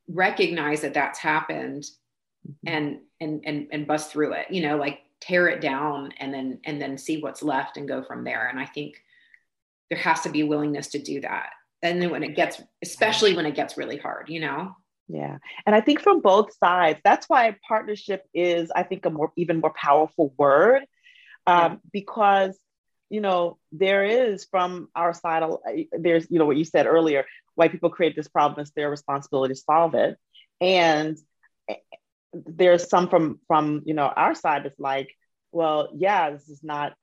recognize 0.09 0.81
that 0.81 0.95
that's 0.95 1.19
happened 1.19 1.85
mm-hmm. 2.47 2.69
and 2.69 2.99
and 3.21 3.43
and 3.45 3.69
and 3.71 3.87
bust 3.87 4.11
through 4.11 4.33
it? 4.35 4.51
You 4.51 4.63
know, 4.63 4.77
like 4.77 5.01
tear 5.21 5.49
it 5.49 5.61
down 5.61 6.13
and 6.19 6.33
then 6.33 6.61
and 6.65 6.81
then 6.81 6.99
see 6.99 7.21
what's 7.21 7.43
left 7.43 7.77
and 7.77 7.89
go 7.89 8.03
from 8.03 8.25
there. 8.25 8.49
And 8.49 8.59
I 8.59 8.67
think 8.67 9.03
there 9.91 9.99
has 9.99 10.23
to 10.23 10.31
be 10.31 10.41
a 10.41 10.47
willingness 10.47 10.89
to 10.89 10.99
do 10.99 11.21
that 11.21 11.51
and 11.83 12.01
then 12.01 12.11
when 12.11 12.23
it 12.23 12.37
gets 12.37 12.61
especially 12.83 13.35
when 13.35 13.47
it 13.47 13.55
gets 13.55 13.77
really 13.77 13.97
hard 13.97 14.29
you 14.29 14.41
know 14.41 14.75
yeah 15.09 15.39
and 15.67 15.75
i 15.75 15.81
think 15.81 16.01
from 16.01 16.21
both 16.21 16.55
sides 16.59 17.01
that's 17.05 17.29
why 17.29 17.57
partnership 17.67 18.25
is 18.35 18.71
i 18.75 18.83
think 18.83 19.05
a 19.05 19.11
more 19.11 19.33
even 19.37 19.61
more 19.61 19.73
powerful 19.75 20.33
word 20.39 20.83
um, 21.47 21.73
yeah. 21.73 21.79
because 21.93 22.59
you 23.11 23.21
know 23.21 23.59
there 23.73 24.05
is 24.05 24.47
from 24.51 24.89
our 24.95 25.13
side 25.13 25.43
there's 25.93 26.27
you 26.31 26.39
know 26.39 26.47
what 26.47 26.57
you 26.57 26.65
said 26.65 26.87
earlier 26.87 27.25
white 27.61 27.73
people 27.73 27.91
create 27.91 28.17
this 28.17 28.29
problem 28.29 28.61
it's 28.61 28.71
their 28.71 28.91
responsibility 28.91 29.53
to 29.53 29.61
solve 29.61 29.95
it. 29.95 30.17
And 30.63 31.19
eh, 31.69 31.75
there's 32.33 32.89
some 32.89 33.09
from 33.09 33.39
from 33.47 33.83
you 33.85 33.93
know 33.93 34.07
our 34.07 34.35
side 34.35 34.65
that's 34.65 34.81
like 34.81 35.11
well 35.53 35.91
yeah 35.95 36.31
this 36.31 36.49
is 36.49 36.63
not 36.63 36.95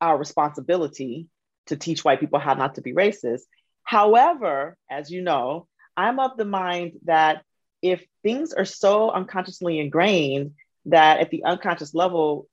our 0.00 0.16
responsibility 0.16 1.28
to 1.66 1.76
teach 1.76 2.04
white 2.04 2.20
people 2.20 2.38
how 2.38 2.54
not 2.54 2.76
to 2.76 2.80
be 2.80 2.94
racist. 2.94 3.42
However, 3.82 4.78
as 4.90 5.10
you 5.10 5.20
know, 5.20 5.66
I'm 5.96 6.20
of 6.20 6.38
the 6.38 6.44
mind 6.44 6.92
that 7.04 7.42
if 7.82 8.02
things 8.22 8.54
are 8.54 8.64
so 8.64 9.10
unconsciously 9.10 9.78
ingrained 9.78 10.52
that 10.86 11.20
at 11.20 11.30
the 11.30 11.44
unconscious 11.44 11.94
level, 11.94 12.48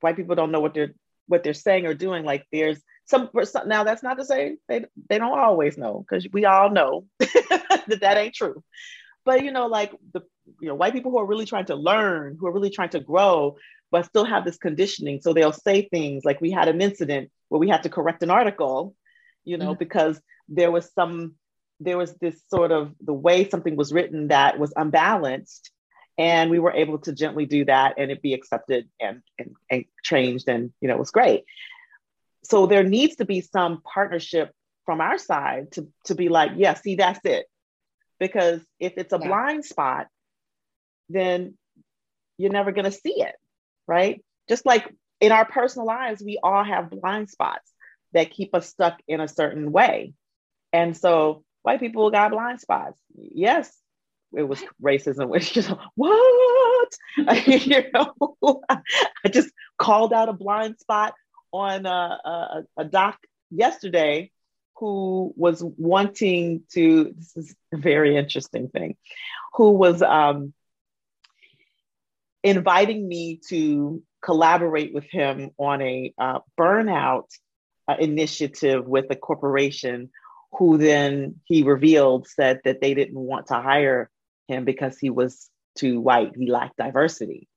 white 0.00 0.16
people 0.16 0.36
don't 0.36 0.52
know 0.52 0.60
what 0.60 0.74
they're 0.74 0.94
what 1.30 1.44
they're 1.44 1.54
saying 1.54 1.86
or 1.86 1.94
doing. 1.94 2.24
Like 2.24 2.44
there's 2.52 2.80
some 3.06 3.30
now 3.66 3.84
that's 3.84 4.02
not 4.02 4.18
to 4.18 4.24
say 4.24 4.56
they, 4.68 4.84
they 5.08 5.18
don't 5.18 5.38
always 5.38 5.78
know 5.78 6.04
because 6.04 6.26
we 6.32 6.44
all 6.44 6.70
know 6.70 7.06
that 7.18 7.98
that 8.00 8.16
ain't 8.16 8.34
true. 8.34 8.62
But 9.24 9.44
you 9.44 9.52
know, 9.52 9.66
like 9.66 9.92
the 10.12 10.22
you 10.60 10.68
know 10.68 10.74
white 10.74 10.92
people 10.92 11.10
who 11.10 11.18
are 11.18 11.26
really 11.26 11.46
trying 11.46 11.66
to 11.66 11.76
learn, 11.76 12.36
who 12.38 12.46
are 12.46 12.52
really 12.52 12.70
trying 12.70 12.90
to 12.90 13.00
grow, 13.00 13.56
but 13.90 14.06
still 14.06 14.24
have 14.24 14.44
this 14.44 14.58
conditioning. 14.58 15.20
So 15.20 15.32
they'll 15.32 15.52
say 15.52 15.88
things 15.88 16.24
like 16.24 16.40
we 16.40 16.50
had 16.50 16.68
an 16.68 16.80
incident 16.80 17.30
where 17.48 17.58
we 17.58 17.68
had 17.68 17.84
to 17.84 17.88
correct 17.88 18.22
an 18.22 18.30
article, 18.30 18.94
you 19.44 19.56
know, 19.56 19.70
mm-hmm. 19.70 19.78
because 19.78 20.20
there 20.48 20.70
was 20.70 20.90
some 20.94 21.34
there 21.78 21.96
was 21.96 22.14
this 22.14 22.42
sort 22.48 22.72
of 22.72 22.92
the 23.00 23.14
way 23.14 23.48
something 23.48 23.76
was 23.76 23.92
written 23.92 24.28
that 24.28 24.58
was 24.58 24.72
unbalanced 24.76 25.70
and 26.20 26.50
we 26.50 26.58
were 26.58 26.72
able 26.72 26.98
to 26.98 27.12
gently 27.12 27.46
do 27.46 27.64
that 27.64 27.94
and 27.96 28.10
it 28.10 28.20
be 28.20 28.34
accepted 28.34 28.88
and, 29.00 29.22
and, 29.38 29.56
and 29.70 29.84
changed 30.02 30.48
and 30.48 30.72
you 30.80 30.88
know 30.88 30.94
it 30.94 31.00
was 31.00 31.10
great 31.10 31.44
so 32.44 32.66
there 32.66 32.84
needs 32.84 33.16
to 33.16 33.24
be 33.24 33.40
some 33.40 33.80
partnership 33.82 34.52
from 34.84 35.00
our 35.00 35.18
side 35.18 35.72
to, 35.72 35.88
to 36.04 36.14
be 36.14 36.28
like 36.28 36.52
yeah 36.56 36.74
see 36.74 36.94
that's 36.94 37.20
it 37.24 37.46
because 38.18 38.60
if 38.78 38.92
it's 38.96 39.12
a 39.12 39.18
yeah. 39.20 39.26
blind 39.26 39.64
spot 39.64 40.06
then 41.08 41.54
you're 42.36 42.52
never 42.52 42.72
going 42.72 42.84
to 42.84 42.92
see 42.92 43.22
it 43.22 43.34
right 43.86 44.22
just 44.48 44.66
like 44.66 44.92
in 45.20 45.32
our 45.32 45.44
personal 45.44 45.86
lives 45.86 46.22
we 46.22 46.38
all 46.42 46.62
have 46.62 46.90
blind 46.90 47.30
spots 47.30 47.72
that 48.12 48.30
keep 48.30 48.54
us 48.54 48.68
stuck 48.68 49.00
in 49.08 49.20
a 49.20 49.28
certain 49.28 49.72
way 49.72 50.12
and 50.72 50.96
so 50.96 51.44
white 51.62 51.80
people 51.80 52.10
got 52.10 52.30
blind 52.30 52.60
spots. 52.60 52.98
Yes, 53.14 53.70
it 54.36 54.42
was 54.44 54.62
racism, 54.82 55.28
which 55.28 55.52
just 55.52 55.70
what? 55.94 56.88
you 57.46 57.84
know, 57.92 58.62
I 58.68 59.28
just 59.28 59.50
called 59.78 60.12
out 60.12 60.28
a 60.28 60.32
blind 60.32 60.78
spot 60.78 61.14
on 61.52 61.86
a, 61.86 61.90
a, 61.90 62.64
a 62.78 62.84
doc 62.84 63.18
yesterday 63.50 64.30
who 64.76 65.32
was 65.36 65.62
wanting 65.62 66.62
to, 66.72 67.12
this 67.16 67.36
is 67.36 67.54
a 67.72 67.76
very 67.76 68.16
interesting 68.16 68.68
thing, 68.68 68.96
who 69.54 69.72
was 69.72 70.00
um, 70.00 70.54
inviting 72.42 73.06
me 73.06 73.40
to 73.48 74.02
collaborate 74.22 74.94
with 74.94 75.04
him 75.04 75.50
on 75.58 75.82
a 75.82 76.14
uh, 76.18 76.38
burnout 76.58 77.26
uh, 77.88 77.96
initiative 77.98 78.86
with 78.86 79.06
a 79.10 79.16
corporation 79.16 80.10
who 80.52 80.78
then 80.78 81.36
he 81.44 81.62
revealed 81.62 82.26
said 82.26 82.60
that 82.64 82.80
they 82.80 82.94
didn't 82.94 83.18
want 83.18 83.48
to 83.48 83.54
hire 83.54 84.10
him 84.50 84.64
because 84.64 84.98
he 84.98 85.10
was 85.10 85.48
too 85.76 86.00
white. 86.00 86.32
He 86.36 86.50
lacked 86.50 86.76
diversity. 86.76 87.48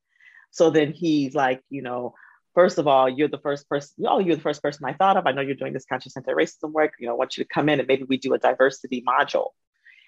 So 0.52 0.70
then 0.70 0.94
he's 0.94 1.34
like, 1.34 1.62
you 1.70 1.82
know, 1.82 2.14
first 2.54 2.78
of 2.78 2.88
all, 2.88 3.10
you're 3.10 3.28
the 3.28 3.40
first 3.40 3.68
person, 3.68 4.06
oh, 4.08 4.20
you're 4.20 4.36
the 4.36 4.42
first 4.42 4.62
person 4.62 4.86
I 4.86 4.94
thought 4.94 5.18
of. 5.18 5.26
I 5.26 5.32
know 5.32 5.42
you're 5.42 5.56
doing 5.56 5.74
this 5.74 5.86
conscious 5.86 6.16
anti-racism 6.16 6.72
work. 6.72 6.94
You 7.00 7.08
know, 7.08 7.14
I 7.14 7.18
want 7.18 7.36
you 7.38 7.44
to 7.44 7.50
come 7.52 7.70
in 7.70 7.80
and 7.80 7.88
maybe 7.88 8.04
we 8.04 8.18
do 8.18 8.34
a 8.34 8.38
diversity 8.38 9.04
module. 9.08 9.50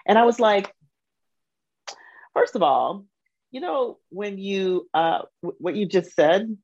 And 0.07 0.17
I 0.17 0.23
was 0.23 0.39
like, 0.39 0.71
first 2.33 2.55
of 2.55 2.61
all, 2.61 3.05
you 3.51 3.61
know, 3.61 3.97
when 4.09 4.37
you, 4.37 4.87
uh, 4.93 5.23
w- 5.41 5.57
what 5.59 5.75
you 5.75 5.87
just 5.87 6.13
said 6.13 6.55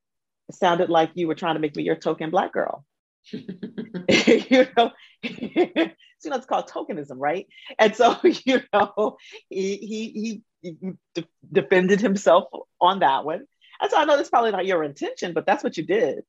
sounded 0.52 0.90
like 0.90 1.12
you 1.16 1.28
were 1.28 1.36
trying 1.36 1.56
to 1.56 1.62
make 1.62 1.76
me 1.76 1.84
your 1.84 1.96
token 1.96 2.30
black 2.30 2.54
girl. 2.54 2.86
you 3.34 4.68
know, 4.78 4.92
you 6.26 6.32
know, 6.32 6.38
it's 6.38 6.46
called 6.46 6.70
tokenism, 6.70 7.18
right? 7.18 7.48
And 7.80 7.96
so, 7.96 8.18
you 8.24 8.62
know, 8.74 9.18
he 9.50 9.78
he, 9.78 10.42
he 10.62 10.76
de- 11.16 11.28
defended 11.52 12.02
himself 12.02 12.46
on 12.80 13.00
that 13.00 13.26
one. 13.26 13.46
And 13.82 13.92
so 13.92 13.98
I 13.98 14.06
know 14.06 14.16
that's 14.18 14.30
probably 14.30 14.52
not 14.52 14.66
your 14.66 14.84
intention, 14.84 15.34
but 15.34 15.46
that's 15.46 15.64
what 15.64 15.78
you 15.78 15.86
did. 15.86 16.24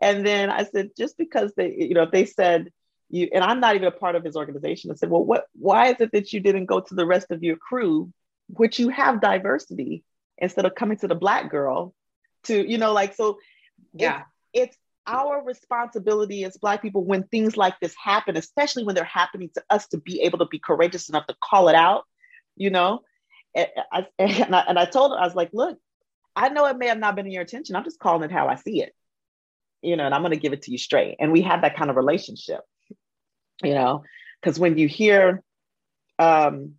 And 0.00 0.26
then 0.26 0.50
I 0.50 0.64
said, 0.64 0.90
just 0.96 1.16
because 1.16 1.52
they, 1.56 1.74
you 1.74 1.94
know, 1.94 2.04
if 2.04 2.10
they 2.10 2.26
said 2.26 2.70
you, 3.08 3.28
and 3.32 3.44
I'm 3.44 3.60
not 3.60 3.74
even 3.74 3.88
a 3.88 3.92
part 3.92 4.16
of 4.16 4.24
his 4.24 4.36
organization, 4.36 4.90
I 4.90 4.94
said, 4.94 5.10
well, 5.10 5.24
what, 5.24 5.44
why 5.54 5.88
is 5.88 6.00
it 6.00 6.12
that 6.12 6.32
you 6.32 6.40
didn't 6.40 6.66
go 6.66 6.80
to 6.80 6.94
the 6.94 7.06
rest 7.06 7.30
of 7.30 7.42
your 7.42 7.56
crew, 7.56 8.12
which 8.48 8.78
you 8.78 8.88
have 8.88 9.20
diversity, 9.20 10.04
instead 10.38 10.64
of 10.64 10.74
coming 10.74 10.98
to 10.98 11.08
the 11.08 11.14
black 11.14 11.50
girl 11.50 11.94
to, 12.44 12.70
you 12.70 12.78
know, 12.78 12.92
like, 12.92 13.14
so 13.14 13.38
yeah, 13.92 14.22
it's, 14.52 14.72
it's 14.72 14.78
our 15.06 15.42
responsibility 15.44 16.44
as 16.44 16.56
Black 16.56 16.82
people 16.82 17.04
when 17.04 17.24
things 17.24 17.56
like 17.56 17.78
this 17.80 17.94
happen, 18.02 18.36
especially 18.36 18.84
when 18.84 18.94
they're 18.94 19.04
happening 19.04 19.50
to 19.54 19.62
us, 19.70 19.86
to 19.88 19.98
be 19.98 20.22
able 20.22 20.38
to 20.38 20.46
be 20.46 20.58
courageous 20.58 21.08
enough 21.08 21.26
to 21.26 21.36
call 21.42 21.68
it 21.68 21.74
out, 21.74 22.04
you 22.56 22.70
know, 22.70 23.00
and 23.54 23.68
I, 23.92 24.06
and 24.18 24.54
I, 24.54 24.60
and 24.68 24.78
I 24.78 24.84
told 24.84 25.12
her, 25.12 25.18
I 25.18 25.24
was 25.24 25.34
like, 25.34 25.50
look, 25.52 25.78
I 26.36 26.48
know 26.48 26.66
it 26.66 26.78
may 26.78 26.88
have 26.88 26.98
not 26.98 27.16
been 27.16 27.26
in 27.26 27.32
your 27.32 27.42
attention. 27.42 27.76
I'm 27.76 27.84
just 27.84 28.00
calling 28.00 28.24
it 28.24 28.32
how 28.32 28.48
I 28.48 28.56
see 28.56 28.82
it, 28.82 28.92
you 29.82 29.96
know, 29.96 30.04
and 30.04 30.14
I'm 30.14 30.22
going 30.22 30.32
to 30.32 30.40
give 30.40 30.52
it 30.52 30.62
to 30.62 30.72
you 30.72 30.78
straight. 30.78 31.16
And 31.20 31.32
we 31.32 31.42
had 31.42 31.62
that 31.62 31.76
kind 31.76 31.90
of 31.90 31.96
relationship, 31.96 32.60
you 33.62 33.74
know, 33.74 34.02
because 34.40 34.58
when 34.58 34.78
you 34.78 34.88
hear, 34.88 35.42
um, 36.18 36.74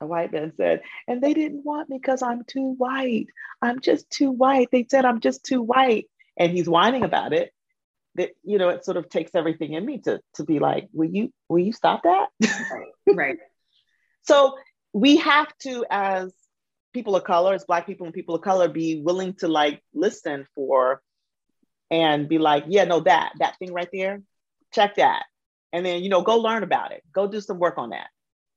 a 0.00 0.06
white 0.06 0.32
man 0.32 0.52
said, 0.56 0.82
and 1.06 1.22
they 1.22 1.34
didn't 1.34 1.64
want 1.64 1.88
me 1.88 1.98
because 1.98 2.22
I'm 2.22 2.44
too 2.44 2.74
white. 2.76 3.26
I'm 3.62 3.80
just 3.80 4.10
too 4.10 4.30
white. 4.30 4.68
They 4.70 4.86
said 4.90 5.04
I'm 5.04 5.20
just 5.20 5.44
too 5.44 5.62
white. 5.62 6.06
And 6.38 6.52
he's 6.52 6.68
whining 6.68 7.04
about 7.04 7.32
it. 7.32 7.52
That 8.16 8.30
you 8.44 8.58
know, 8.58 8.68
it 8.68 8.84
sort 8.84 8.96
of 8.96 9.08
takes 9.08 9.32
everything 9.34 9.72
in 9.72 9.84
me 9.84 9.98
to 10.02 10.20
to 10.34 10.44
be 10.44 10.58
like, 10.58 10.88
will 10.92 11.10
you 11.10 11.32
will 11.48 11.58
you 11.58 11.72
stop 11.72 12.02
that? 12.04 12.28
Right. 13.06 13.16
right. 13.16 13.38
so 14.22 14.56
we 14.94 15.16
have 15.16 15.48
to, 15.58 15.84
as 15.90 16.32
people 16.94 17.16
of 17.16 17.24
color, 17.24 17.52
as 17.52 17.64
black 17.64 17.86
people 17.86 18.06
and 18.06 18.14
people 18.14 18.36
of 18.36 18.40
color, 18.40 18.68
be 18.68 19.02
willing 19.02 19.34
to 19.34 19.48
like 19.48 19.82
listen 19.92 20.46
for 20.54 21.02
and 21.90 22.28
be 22.28 22.38
like, 22.38 22.64
yeah, 22.68 22.84
no, 22.84 23.00
that, 23.00 23.32
that 23.40 23.58
thing 23.58 23.72
right 23.72 23.88
there, 23.92 24.22
check 24.72 24.94
that. 24.96 25.24
And 25.72 25.84
then, 25.84 26.02
you 26.02 26.08
know, 26.08 26.22
go 26.22 26.38
learn 26.38 26.62
about 26.62 26.92
it. 26.92 27.02
Go 27.12 27.26
do 27.26 27.40
some 27.40 27.58
work 27.58 27.76
on 27.76 27.90
that, 27.90 28.06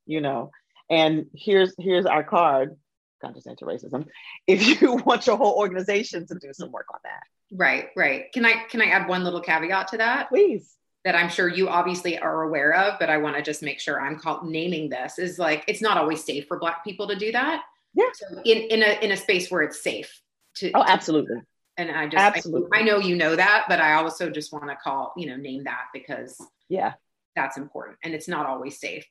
you 0.06 0.22
know. 0.22 0.52
And 0.90 1.26
here's 1.34 1.74
here's 1.78 2.06
our 2.06 2.24
card, 2.24 2.78
conscious 3.22 3.48
anti-racism, 3.48 4.06
if 4.48 4.82
you 4.82 4.94
want 4.94 5.28
your 5.28 5.38
whole 5.38 5.58
organization 5.58 6.26
to 6.28 6.36
do 6.36 6.54
some 6.54 6.72
work 6.72 6.88
on 6.94 7.00
that. 7.04 7.24
Right, 7.52 7.88
right. 7.96 8.32
Can 8.34 8.46
I 8.46 8.64
can 8.70 8.82
I 8.82 8.86
add 8.86 9.08
one 9.08 9.24
little 9.24 9.42
caveat 9.42 9.90
to 9.90 9.98
that? 9.98 10.30
Please 10.30 10.78
that 11.08 11.16
I'm 11.16 11.30
sure 11.30 11.48
you 11.48 11.70
obviously 11.70 12.20
are 12.20 12.42
aware 12.44 12.74
of, 12.74 13.00
but 13.00 13.10
I 13.10 13.18
want 13.18 13.38
to 13.38 13.42
just 13.42 13.64
make 13.64 13.80
sure 13.80 14.02
I'm 14.02 14.20
call- 14.20 14.44
naming 14.44 14.90
this 14.90 15.18
is 15.18 15.40
like 15.40 15.64
it's 15.66 15.82
not 15.82 15.98
always 15.98 16.22
safe 16.22 16.48
for 16.50 16.60
Black 16.60 16.84
people 16.84 17.08
to 17.08 17.16
do 17.16 17.32
that. 17.32 17.64
Yeah. 17.94 18.10
So 18.14 18.42
in 18.44 18.58
in 18.64 18.84
a 18.84 19.06
in 19.06 19.12
a 19.12 19.18
space 19.18 19.50
where 19.50 19.62
it's 19.62 19.82
safe 19.82 20.22
to. 20.56 20.70
Oh, 20.74 20.84
absolutely. 20.86 21.38
and 21.78 21.92
I 21.92 22.08
just 22.08 22.22
absolutely. 22.22 22.68
I, 22.74 22.80
I 22.80 22.84
know 22.84 22.98
you 22.98 23.16
know 23.16 23.38
that, 23.38 23.68
but 23.70 23.80
I 23.80 23.94
also 23.94 24.30
just 24.30 24.52
want 24.52 24.68
to 24.68 24.76
call 24.76 25.14
you 25.16 25.28
know 25.28 25.38
name 25.38 25.64
that 25.64 25.86
because 25.94 26.46
yeah, 26.68 26.96
that's 27.38 27.56
important, 27.56 28.00
and 28.04 28.14
it's 28.14 28.28
not 28.28 28.46
always 28.46 28.78
safe. 28.78 29.06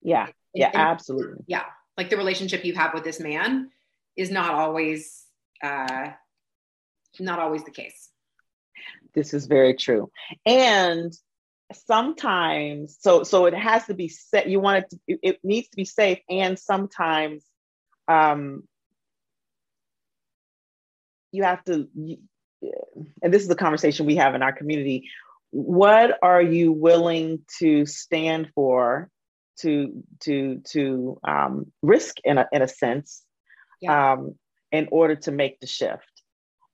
Yeah. 0.00 0.28
Yeah. 0.54 0.70
Absolutely. 0.72 1.44
Yeah. 1.46 1.64
Like 1.96 2.10
the 2.10 2.16
relationship 2.16 2.64
you 2.64 2.74
have 2.74 2.92
with 2.94 3.04
this 3.04 3.20
man 3.20 3.70
is 4.16 4.30
not 4.30 4.54
always 4.54 5.24
uh, 5.62 6.10
not 7.20 7.38
always 7.38 7.64
the 7.64 7.70
case. 7.70 8.10
This 9.14 9.32
is 9.32 9.46
very 9.46 9.74
true, 9.74 10.10
and 10.44 11.12
sometimes 11.72 12.96
so 13.00 13.22
so 13.22 13.46
it 13.46 13.54
has 13.54 13.86
to 13.86 13.94
be 13.94 14.08
set 14.08 14.48
you 14.48 14.60
want 14.60 14.84
it 14.84 14.90
to 14.90 15.18
it 15.22 15.38
needs 15.42 15.68
to 15.68 15.76
be 15.76 15.84
safe 15.84 16.18
and 16.28 16.58
sometimes 16.58 17.42
um 18.06 18.62
you 21.32 21.42
have 21.42 21.64
to 21.64 21.88
and 23.22 23.32
this 23.32 23.42
is 23.42 23.50
a 23.50 23.56
conversation 23.56 24.06
we 24.06 24.16
have 24.16 24.34
in 24.34 24.42
our 24.42 24.52
community 24.52 25.08
what 25.50 26.18
are 26.22 26.42
you 26.42 26.72
willing 26.72 27.40
to 27.58 27.86
stand 27.86 28.50
for 28.54 29.08
to 29.60 30.02
to 30.20 30.60
to 30.70 31.18
um, 31.24 31.72
risk 31.82 32.16
in 32.24 32.38
a 32.38 32.48
in 32.52 32.62
a 32.62 32.68
sense 32.68 33.22
yeah. 33.80 34.12
um, 34.12 34.34
in 34.72 34.88
order 34.90 35.16
to 35.16 35.32
make 35.32 35.60
the 35.60 35.66
shift. 35.66 36.10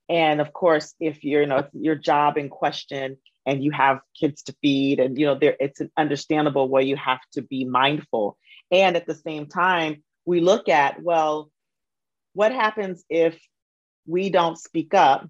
And 0.08 0.40
of 0.40 0.52
course 0.52 0.94
if 1.00 1.24
you're 1.24 1.42
you 1.42 1.48
know 1.48 1.66
your 1.72 1.94
job 1.94 2.36
in 2.36 2.48
question 2.48 3.18
and 3.46 3.62
you 3.62 3.70
have 3.70 4.00
kids 4.18 4.42
to 4.44 4.54
feed 4.60 5.00
and 5.00 5.18
you 5.18 5.26
know 5.26 5.38
there 5.38 5.56
it's 5.60 5.80
an 5.80 5.90
understandable 5.96 6.68
where 6.68 6.82
you 6.82 6.96
have 6.96 7.20
to 7.32 7.42
be 7.42 7.64
mindful. 7.64 8.36
And 8.70 8.96
at 8.96 9.06
the 9.06 9.14
same 9.14 9.46
time 9.46 10.02
we 10.24 10.40
look 10.40 10.68
at 10.68 11.02
well 11.02 11.50
what 12.32 12.52
happens 12.52 13.04
if 13.08 13.38
we 14.06 14.30
don't 14.30 14.58
speak 14.58 14.94
up 14.94 15.28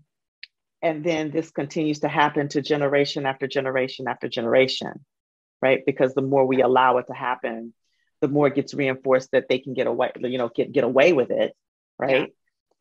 and 0.83 1.05
then 1.05 1.31
this 1.31 1.51
continues 1.51 2.01
to 2.01 2.09
happen 2.09 2.49
to 2.49 2.63
generation 2.63 3.27
after 3.27 3.47
generation 3.47 4.09
after 4.09 4.29
generation 4.29 5.05
right 5.63 5.85
because 5.87 6.15
the 6.15 6.23
more 6.23 6.47
we 6.47 6.63
allow 6.63 6.99
it 6.99 7.07
to 7.07 7.15
happen 7.15 7.73
the 8.21 8.29
more 8.29 8.49
it 8.49 8.55
gets 8.55 8.75
reinforced 8.75 9.31
that 9.33 9.49
they 9.49 9.59
can 9.59 9.75
get 9.75 9.87
away 9.87 10.11
you 10.21 10.39
know 10.39 10.51
get, 10.55 10.73
get 10.73 10.85
away 10.85 11.13
with 11.13 11.31
it 11.31 11.55
right 11.99 12.33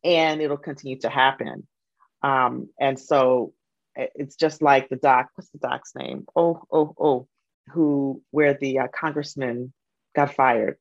yeah. 0.02 0.10
and 0.10 0.42
it'll 0.42 0.56
continue 0.56 0.98
to 0.98 1.08
happen 1.08 1.66
um, 2.22 2.68
and 2.78 2.98
so 2.98 3.54
it's 3.96 4.36
just 4.36 4.62
like 4.62 4.88
the 4.88 4.96
doc, 4.96 5.28
what's 5.34 5.50
the 5.50 5.58
doc's 5.58 5.92
name? 5.94 6.26
Oh, 6.36 6.62
oh, 6.70 6.94
oh, 6.98 7.28
who, 7.68 8.22
where 8.30 8.54
the 8.54 8.80
uh, 8.80 8.88
congressman 8.88 9.72
got 10.14 10.34
fired. 10.34 10.76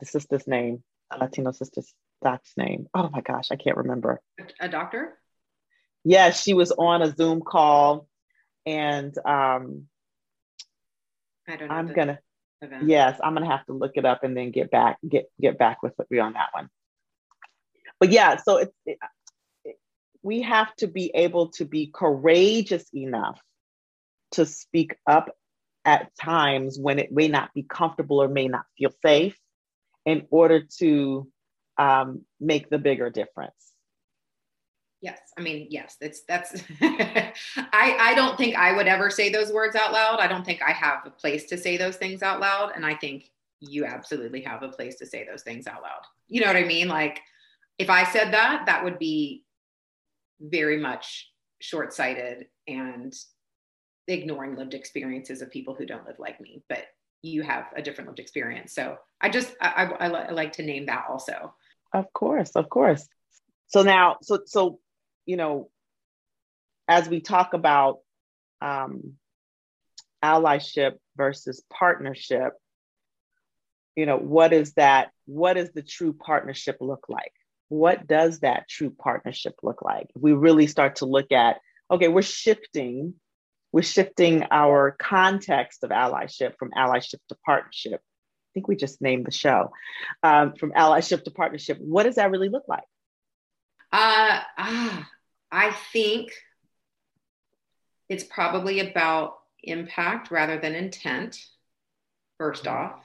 The 0.00 0.06
sister's 0.06 0.46
name, 0.46 0.82
Latino 1.16 1.52
sister's 1.52 1.92
doc's 2.22 2.52
name. 2.56 2.88
Oh 2.94 3.10
my 3.10 3.20
gosh, 3.20 3.48
I 3.50 3.56
can't 3.56 3.76
remember. 3.76 4.20
A 4.60 4.68
doctor? 4.68 5.18
Yes, 6.04 6.14
yeah, 6.26 6.30
she 6.30 6.54
was 6.54 6.72
on 6.72 7.02
a 7.02 7.14
Zoom 7.14 7.42
call 7.42 8.08
and 8.66 9.16
um, 9.26 9.84
I 11.48 11.56
don't 11.56 11.68
know. 11.68 11.74
I'm 11.74 11.92
gonna, 11.92 12.18
event. 12.62 12.88
yes, 12.88 13.18
I'm 13.22 13.34
gonna 13.34 13.50
have 13.50 13.64
to 13.66 13.72
look 13.72 13.92
it 13.96 14.04
up 14.04 14.24
and 14.24 14.36
then 14.36 14.50
get 14.50 14.70
back, 14.70 14.98
get, 15.08 15.30
get 15.40 15.58
back 15.58 15.82
with 15.82 15.94
you 16.10 16.20
on 16.20 16.34
that 16.34 16.48
one. 16.52 16.68
But 18.00 18.12
yeah, 18.12 18.36
so 18.36 18.58
it's, 18.58 18.72
it, 18.86 18.98
we 20.22 20.42
have 20.42 20.74
to 20.76 20.86
be 20.86 21.10
able 21.14 21.50
to 21.52 21.64
be 21.64 21.90
courageous 21.92 22.84
enough 22.94 23.40
to 24.32 24.44
speak 24.44 24.96
up 25.06 25.30
at 25.84 26.14
times 26.20 26.78
when 26.78 26.98
it 26.98 27.12
may 27.12 27.28
not 27.28 27.52
be 27.54 27.62
comfortable 27.62 28.22
or 28.22 28.28
may 28.28 28.48
not 28.48 28.64
feel 28.76 28.90
safe 29.02 29.38
in 30.04 30.26
order 30.30 30.62
to 30.78 31.28
um, 31.78 32.24
make 32.40 32.68
the 32.68 32.78
bigger 32.78 33.10
difference 33.10 33.67
yes 35.00 35.18
i 35.38 35.40
mean 35.40 35.66
yes 35.70 35.96
it's 36.00 36.22
that's 36.22 36.62
i 36.80 37.32
i 37.72 38.12
don't 38.14 38.36
think 38.36 38.56
i 38.56 38.74
would 38.74 38.88
ever 38.88 39.10
say 39.10 39.28
those 39.28 39.52
words 39.52 39.76
out 39.76 39.92
loud 39.92 40.18
i 40.18 40.26
don't 40.26 40.44
think 40.44 40.60
i 40.62 40.72
have 40.72 40.98
a 41.06 41.10
place 41.10 41.46
to 41.46 41.56
say 41.56 41.76
those 41.76 41.96
things 41.96 42.22
out 42.22 42.40
loud 42.40 42.72
and 42.74 42.84
i 42.84 42.94
think 42.94 43.30
you 43.60 43.84
absolutely 43.84 44.40
have 44.40 44.62
a 44.62 44.68
place 44.68 44.96
to 44.96 45.06
say 45.06 45.24
those 45.24 45.42
things 45.42 45.66
out 45.66 45.82
loud 45.82 46.02
you 46.26 46.40
know 46.40 46.46
what 46.46 46.56
i 46.56 46.64
mean 46.64 46.88
like 46.88 47.20
if 47.78 47.90
i 47.90 48.04
said 48.04 48.32
that 48.32 48.64
that 48.66 48.82
would 48.82 48.98
be 48.98 49.44
very 50.40 50.78
much 50.78 51.30
short 51.60 51.92
sighted 51.92 52.46
and 52.66 53.14
ignoring 54.06 54.56
lived 54.56 54.74
experiences 54.74 55.42
of 55.42 55.50
people 55.50 55.74
who 55.74 55.86
don't 55.86 56.06
live 56.06 56.18
like 56.18 56.40
me. 56.40 56.62
But 56.68 56.84
you 57.22 57.42
have 57.42 57.66
a 57.76 57.82
different 57.82 58.08
lived 58.08 58.20
experience. 58.20 58.74
So 58.74 58.96
I 59.20 59.28
just, 59.28 59.54
I, 59.60 59.84
I, 59.84 60.08
I 60.08 60.30
like 60.30 60.52
to 60.54 60.62
name 60.62 60.86
that 60.86 61.06
also. 61.08 61.54
Of 61.92 62.12
course, 62.12 62.50
of 62.52 62.68
course. 62.68 63.06
So 63.68 63.82
now, 63.82 64.16
so, 64.22 64.40
so, 64.46 64.80
you 65.28 65.36
know, 65.36 65.70
as 66.88 67.08
we 67.08 67.20
talk 67.20 67.54
about 67.54 67.98
um, 68.60 69.14
allyship 70.24 70.94
versus 71.16 71.62
partnership, 71.70 72.54
you 73.94 74.06
know, 74.06 74.16
what 74.16 74.52
is 74.52 74.72
that? 74.74 75.10
What 75.26 75.54
does 75.54 75.70
the 75.70 75.82
true 75.82 76.12
partnership 76.12 76.78
look 76.80 77.06
like? 77.08 77.32
what 77.68 78.06
does 78.06 78.40
that 78.40 78.68
true 78.68 78.90
partnership 78.90 79.56
look 79.62 79.82
like? 79.82 80.08
We 80.14 80.32
really 80.32 80.66
start 80.66 80.96
to 80.96 81.06
look 81.06 81.32
at, 81.32 81.58
okay, 81.90 82.08
we're 82.08 82.22
shifting, 82.22 83.14
we're 83.72 83.82
shifting 83.82 84.44
our 84.50 84.96
context 84.98 85.84
of 85.84 85.90
allyship 85.90 86.56
from 86.58 86.70
allyship 86.70 87.20
to 87.28 87.36
partnership. 87.44 88.00
I 88.00 88.50
think 88.54 88.68
we 88.68 88.76
just 88.76 89.02
named 89.02 89.26
the 89.26 89.30
show 89.30 89.70
um, 90.22 90.54
from 90.54 90.72
allyship 90.72 91.24
to 91.24 91.30
partnership. 91.30 91.78
What 91.78 92.04
does 92.04 92.16
that 92.16 92.30
really 92.30 92.48
look 92.48 92.64
like? 92.66 92.84
Uh, 93.92 94.40
ah, 94.58 95.08
I 95.50 95.72
think 95.92 96.32
it's 98.08 98.24
probably 98.24 98.80
about 98.80 99.38
impact 99.62 100.30
rather 100.30 100.58
than 100.58 100.74
intent, 100.74 101.44
first 102.38 102.66
off. 102.66 103.00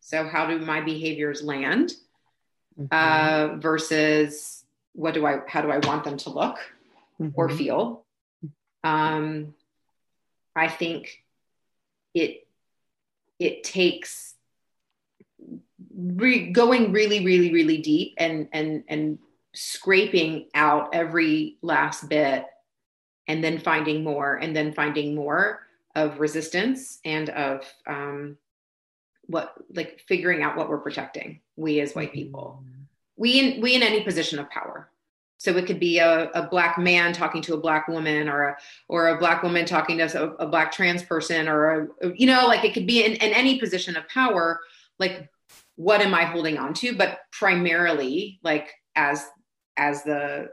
So, 0.00 0.28
how 0.28 0.46
do 0.46 0.58
my 0.58 0.80
behaviors 0.80 1.42
land? 1.42 1.94
mm-hmm. 2.78 2.86
uh, 2.90 3.56
versus 3.56 4.64
what 4.92 5.14
do 5.14 5.26
I, 5.26 5.40
how 5.46 5.62
do 5.62 5.70
I 5.70 5.78
want 5.78 6.04
them 6.04 6.16
to 6.18 6.30
look 6.30 6.58
mm-hmm. 7.20 7.30
or 7.34 7.48
feel? 7.48 8.04
Um, 8.82 9.54
I 10.54 10.68
think 10.68 11.22
it, 12.12 12.46
it 13.38 13.64
takes 13.64 14.34
re- 15.94 16.52
going 16.52 16.92
really, 16.92 17.24
really, 17.24 17.52
really 17.52 17.78
deep 17.78 18.14
and, 18.18 18.48
and, 18.52 18.84
and 18.88 19.18
scraping 19.54 20.48
out 20.54 20.90
every 20.92 21.56
last 21.62 22.08
bit 22.08 22.46
and 23.28 23.42
then 23.42 23.58
finding 23.58 24.04
more 24.04 24.36
and 24.36 24.54
then 24.54 24.72
finding 24.72 25.14
more 25.14 25.60
of 25.94 26.20
resistance 26.20 26.98
and 27.04 27.30
of 27.30 27.64
um, 27.86 28.36
what 29.26 29.54
like 29.74 30.02
figuring 30.06 30.42
out 30.42 30.56
what 30.56 30.68
we're 30.68 30.78
protecting 30.78 31.40
we 31.56 31.80
as 31.80 31.94
white 31.94 32.12
people. 32.12 32.62
We 33.16 33.38
in 33.38 33.60
we 33.60 33.74
in 33.74 33.82
any 33.82 34.02
position 34.02 34.38
of 34.38 34.50
power. 34.50 34.90
So 35.38 35.56
it 35.56 35.66
could 35.66 35.80
be 35.80 35.98
a, 35.98 36.30
a 36.30 36.48
black 36.48 36.78
man 36.78 37.12
talking 37.12 37.42
to 37.42 37.54
a 37.54 37.60
black 37.60 37.86
woman 37.86 38.28
or 38.28 38.48
a 38.48 38.56
or 38.88 39.08
a 39.08 39.18
black 39.18 39.42
woman 39.42 39.64
talking 39.64 39.98
to 39.98 40.22
a, 40.22 40.28
a 40.36 40.46
black 40.46 40.72
trans 40.72 41.02
person 41.02 41.48
or 41.48 41.90
a, 42.02 42.12
you 42.14 42.26
know 42.26 42.46
like 42.46 42.64
it 42.64 42.74
could 42.74 42.86
be 42.86 43.04
in, 43.04 43.12
in 43.12 43.32
any 43.32 43.58
position 43.58 43.96
of 43.96 44.08
power 44.08 44.60
like 44.98 45.28
what 45.76 46.00
am 46.00 46.14
I 46.14 46.24
holding 46.24 46.58
on 46.58 46.74
to? 46.74 46.96
But 46.96 47.18
primarily, 47.32 48.38
like 48.42 48.72
as 48.96 49.24
as 49.76 50.02
the 50.04 50.50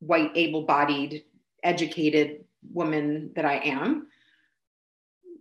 white, 0.00 0.32
able-bodied, 0.34 1.24
educated 1.62 2.44
woman 2.72 3.32
that 3.34 3.44
I 3.44 3.56
am, 3.58 4.08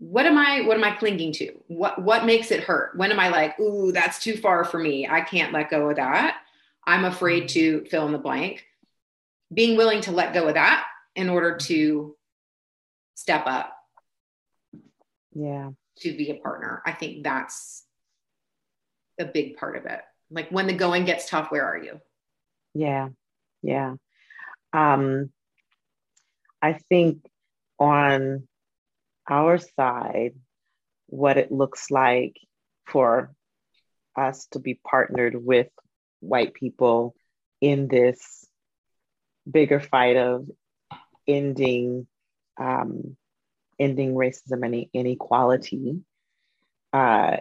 what 0.02 0.26
am 0.26 0.36
I 0.36 0.62
what 0.62 0.78
am 0.78 0.84
I 0.84 0.92
clinging 0.92 1.32
to? 1.34 1.52
What 1.68 2.02
what 2.02 2.26
makes 2.26 2.50
it 2.50 2.64
hurt? 2.64 2.98
When 2.98 3.12
am 3.12 3.20
I 3.20 3.30
like, 3.30 3.60
ooh, 3.60 3.92
that's 3.92 4.18
too 4.18 4.36
far 4.36 4.64
for 4.64 4.80
me. 4.80 5.08
I 5.08 5.22
can't 5.22 5.54
let 5.54 5.70
go 5.70 5.90
of 5.92 5.98
that. 5.98 6.40
I'm 6.88 7.06
afraid 7.06 7.50
to 7.50 7.86
fill 7.86 8.08
in 8.08 8.12
the 8.12 8.18
blank. 8.18 8.66
Being 9.54 9.78
willing 9.78 10.02
to 10.02 10.12
let 10.12 10.34
go 10.34 10.48
of 10.48 10.56
that 10.56 10.86
in 11.16 11.30
order 11.30 11.56
to 11.58 12.16
step 13.14 13.44
up. 13.46 13.78
Yeah. 15.34 15.70
To 16.00 16.18
be 16.18 16.32
a 16.32 16.36
partner. 16.36 16.82
I 16.84 16.94
think 16.94 17.24
that's 17.24 17.84
a 19.20 19.26
big 19.26 19.56
part 19.58 19.78
of 19.78 19.86
it. 19.86 20.02
Like 20.32 20.50
when 20.50 20.68
the 20.68 20.74
going 20.74 21.06
gets 21.06 21.30
tough, 21.30 21.52
where 21.52 21.66
are 21.66 21.78
you? 21.78 22.00
Yeah. 22.74 23.10
Yeah. 23.62 23.96
Um 24.74 25.32
I 26.62 26.74
think 26.90 27.26
on 27.80 28.48
our 29.30 29.58
side, 29.58 30.34
what 31.08 31.38
it 31.38 31.52
looks 31.52 31.92
like 31.92 32.38
for 32.86 33.34
us 34.16 34.48
to 34.52 34.60
be 34.60 34.80
partnered 34.88 35.36
with 35.36 35.68
white 36.20 36.54
people 36.54 37.16
in 37.60 37.88
this 37.88 38.46
bigger 39.50 39.80
fight 39.80 40.18
of 40.18 40.48
ending 41.28 42.08
um, 42.60 43.18
ending 43.80 44.14
racism 44.14 44.64
and 44.66 44.86
inequality 44.94 46.02
uh, 46.94 47.38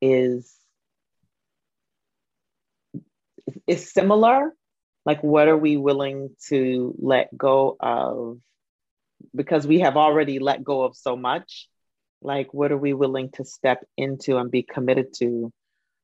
is 0.00 0.52
is 3.66 3.92
similar 3.92 4.52
like 5.04 5.22
what 5.22 5.48
are 5.48 5.56
we 5.56 5.76
willing 5.76 6.30
to 6.48 6.94
let 6.98 7.36
go 7.36 7.76
of? 7.78 8.38
Because 9.34 9.66
we 9.66 9.80
have 9.80 9.96
already 9.96 10.40
let 10.40 10.64
go 10.64 10.82
of 10.82 10.96
so 10.96 11.16
much 11.16 11.68
like 12.22 12.52
what 12.52 12.72
are 12.72 12.78
we 12.78 12.92
willing 12.92 13.30
to 13.34 13.44
step 13.44 13.84
into 13.96 14.36
and 14.38 14.50
be 14.50 14.62
committed 14.62 15.12
to 15.14 15.52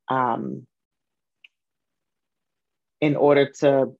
um, 0.08 0.66
in 3.00 3.16
order 3.16 3.50
to 3.60 3.96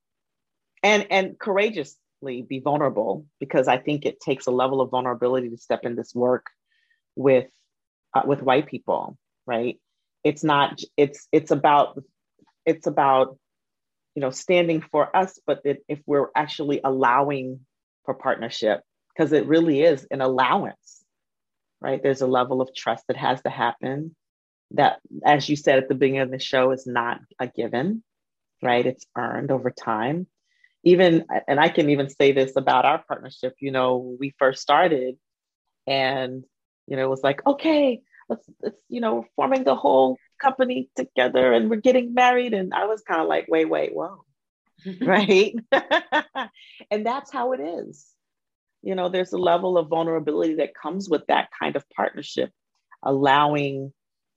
and 0.85 1.07
and 1.11 1.39
courageously 1.39 2.43
be 2.49 2.61
vulnerable? 2.61 3.27
Because 3.41 3.67
i 3.67 3.79
think 3.79 4.07
it 4.07 4.21
takes 4.21 4.47
a 4.47 4.53
level 4.53 4.81
of 4.81 4.91
vulnerability 4.91 5.51
to 5.51 5.57
step 5.57 5.81
in 5.85 5.97
this 5.97 6.15
work 6.15 6.47
with 7.17 7.49
uh, 8.15 8.23
with 8.25 8.43
white 8.43 8.67
people 8.67 9.19
right? 9.47 9.79
It's 10.25 10.45
not 10.45 10.81
it's 10.97 11.27
it's 11.33 11.51
about 11.51 12.03
it's 12.67 12.87
about 12.87 13.39
you 14.15 14.21
know 14.21 14.31
standing 14.31 14.83
for 14.91 15.15
us 15.17 15.39
but 15.47 15.63
if 15.65 16.01
we're 16.07 16.29
actually 16.37 16.81
allowing 16.85 17.61
for 18.05 18.15
partnership 18.15 18.83
because 19.15 19.33
it 19.33 19.47
really 19.47 19.83
is 19.83 20.07
an 20.11 20.21
allowance, 20.21 21.05
right? 21.81 22.03
There's 22.03 22.23
a 22.23 22.27
level 22.27 22.61
of 22.61 22.75
trust 22.75 23.05
that 23.09 23.17
has 23.17 23.43
to 23.43 23.51
happen 23.51 24.15
that, 24.73 25.01
as 25.25 25.49
you 25.49 25.57
said 25.57 25.79
at 25.79 25.89
the 25.89 25.95
beginning 25.95 26.23
of 26.23 26.31
the 26.31 26.39
show, 26.39 26.71
is 26.71 26.87
not 26.87 27.21
a 27.39 27.47
given, 27.47 28.03
right? 28.63 28.87
It's 28.87 29.07
earned 29.17 29.51
over 29.51 29.71
time. 29.71 30.27
Even, 30.85 31.27
and 31.47 31.61
I 31.61 31.69
can 31.69 31.91
even 31.91 32.09
say 32.09 32.33
this 32.33 32.57
about 32.57 32.85
our 32.85 33.03
partnership, 33.07 33.55
you 33.61 33.71
know, 33.71 34.17
we 34.19 34.35
first 34.39 34.63
started 34.63 35.17
and, 35.87 36.45
you 36.89 36.97
know, 36.97 37.05
it 37.05 37.11
was 37.11 37.23
like, 37.23 37.47
okay, 37.47 38.01
let's, 38.29 38.49
let's, 38.61 38.79
you 38.89 39.01
know, 39.01 39.25
forming 39.37 39.63
the 39.63 39.77
whole 39.77 40.17
company 40.43 40.91
together 40.97 41.53
and 41.53 41.71
we're 41.71 41.77
getting 41.77 42.15
married. 42.15 42.55
And 42.55 42.75
I 42.75 42.87
was 42.87 43.03
kind 43.03 43.21
of 43.21 43.29
like, 43.29 43.47
wait, 43.49 43.69
wait, 43.69 43.95
whoa. 43.95 44.25
right. 45.01 45.55
and 46.91 47.07
that's 47.07 47.33
how 47.33 47.53
it 47.53 47.61
is 47.61 48.13
you 48.83 48.95
know 48.95 49.09
there's 49.09 49.33
a 49.33 49.39
level 49.39 49.79
of 49.79 49.89
vulnerability 49.89 50.57
that 50.57 50.75
comes 50.75 51.09
with 51.09 51.27
that 51.29 51.49
kind 51.59 51.77
of 51.77 51.89
partnership 51.91 52.51
allowing 53.03 53.93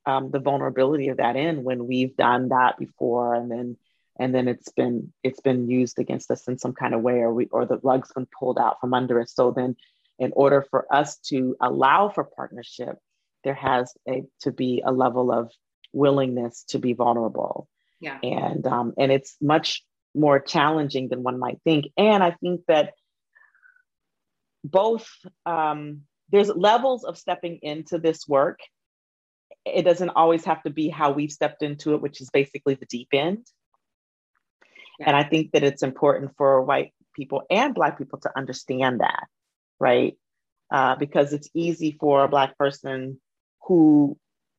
um, 0.06 0.30
the 0.32 0.39
vulnerability 0.39 1.10
of 1.10 1.18
that 1.18 1.36
in 1.36 1.63
when 1.63 1.88
we've 1.88 2.15
done 2.15 2.50
that 2.50 2.78
before 2.78 3.34
and 3.34 3.52
then 3.52 3.78
and 4.18 4.34
then 4.34 4.48
it's 4.48 4.72
been 4.72 5.12
it's 5.24 5.41
been 5.41 5.70
used 5.70 6.00
against 6.00 6.32
us 6.32 6.48
in 6.48 6.58
some 6.58 6.74
kind 6.74 6.94
of 6.94 7.02
way 7.02 7.15
or 7.15 7.34
we 7.34 7.48
or 7.48 7.65
the 7.65 7.80
rug's 7.84 8.13
been 8.13 8.28
pulled 8.39 8.60
out 8.60 8.80
from 8.80 8.94
under 8.94 9.20
us 9.20 9.34
so 9.34 9.52
then 9.52 9.76
in 10.20 10.32
order 10.36 10.65
for 10.70 10.86
us 10.94 11.18
to 11.18 11.56
allow 11.60 12.08
for 12.08 12.24
partnership 12.24 12.98
there 13.44 13.56
has 13.56 13.94
a, 14.08 14.24
to 14.41 14.52
be 14.52 14.82
a 14.86 14.91
level 14.91 15.32
of 15.32 15.52
willingness 15.95 16.63
to 16.69 16.79
be 16.79 16.93
vulnerable. 16.93 17.67
Yeah. 17.99 18.19
And 18.21 18.65
um, 18.67 18.93
and 18.97 19.12
it's 19.12 19.36
much 19.41 19.84
more 20.13 20.39
challenging 20.39 21.10
than 21.10 21.23
one 21.23 21.39
might 21.39 21.60
think. 21.63 21.86
And 21.97 22.23
i 22.23 22.31
think 22.31 22.62
that 22.67 22.93
both 24.63 25.08
um, 25.45 26.01
there's 26.29 26.49
levels 26.49 27.03
of 27.03 27.17
stepping 27.17 27.60
into 27.62 27.99
this 27.99 28.27
work. 28.27 28.60
It 29.65 29.84
doesn't 29.84 30.10
always 30.10 30.45
have 30.45 30.62
to 30.63 30.69
be 30.69 30.89
how 30.89 31.12
we've 31.12 31.31
stepped 31.31 31.63
into 31.63 31.93
it 31.93 32.01
which 32.01 32.21
is 32.21 32.29
basically 32.29 32.75
the 32.75 32.86
deep 32.86 33.10
end. 33.13 33.45
Yeah. 34.99 35.08
and 35.08 35.15
i 35.17 35.23
think 35.23 35.51
that 35.51 35.63
it's 35.63 35.84
important 35.84 36.31
for 36.38 36.62
white 36.62 36.93
people 37.13 37.43
and 37.49 37.75
black 37.75 37.97
people 37.97 38.19
to 38.19 38.31
understand 38.38 39.01
that 39.01 39.27
right? 39.79 40.17
Uh, 40.71 40.95
because 40.95 41.34
it's 41.34 41.49
easy 41.53 41.95
for 41.99 42.23
a 42.23 42.29
black 42.29 42.58
person 42.58 43.19
who 43.67 44.17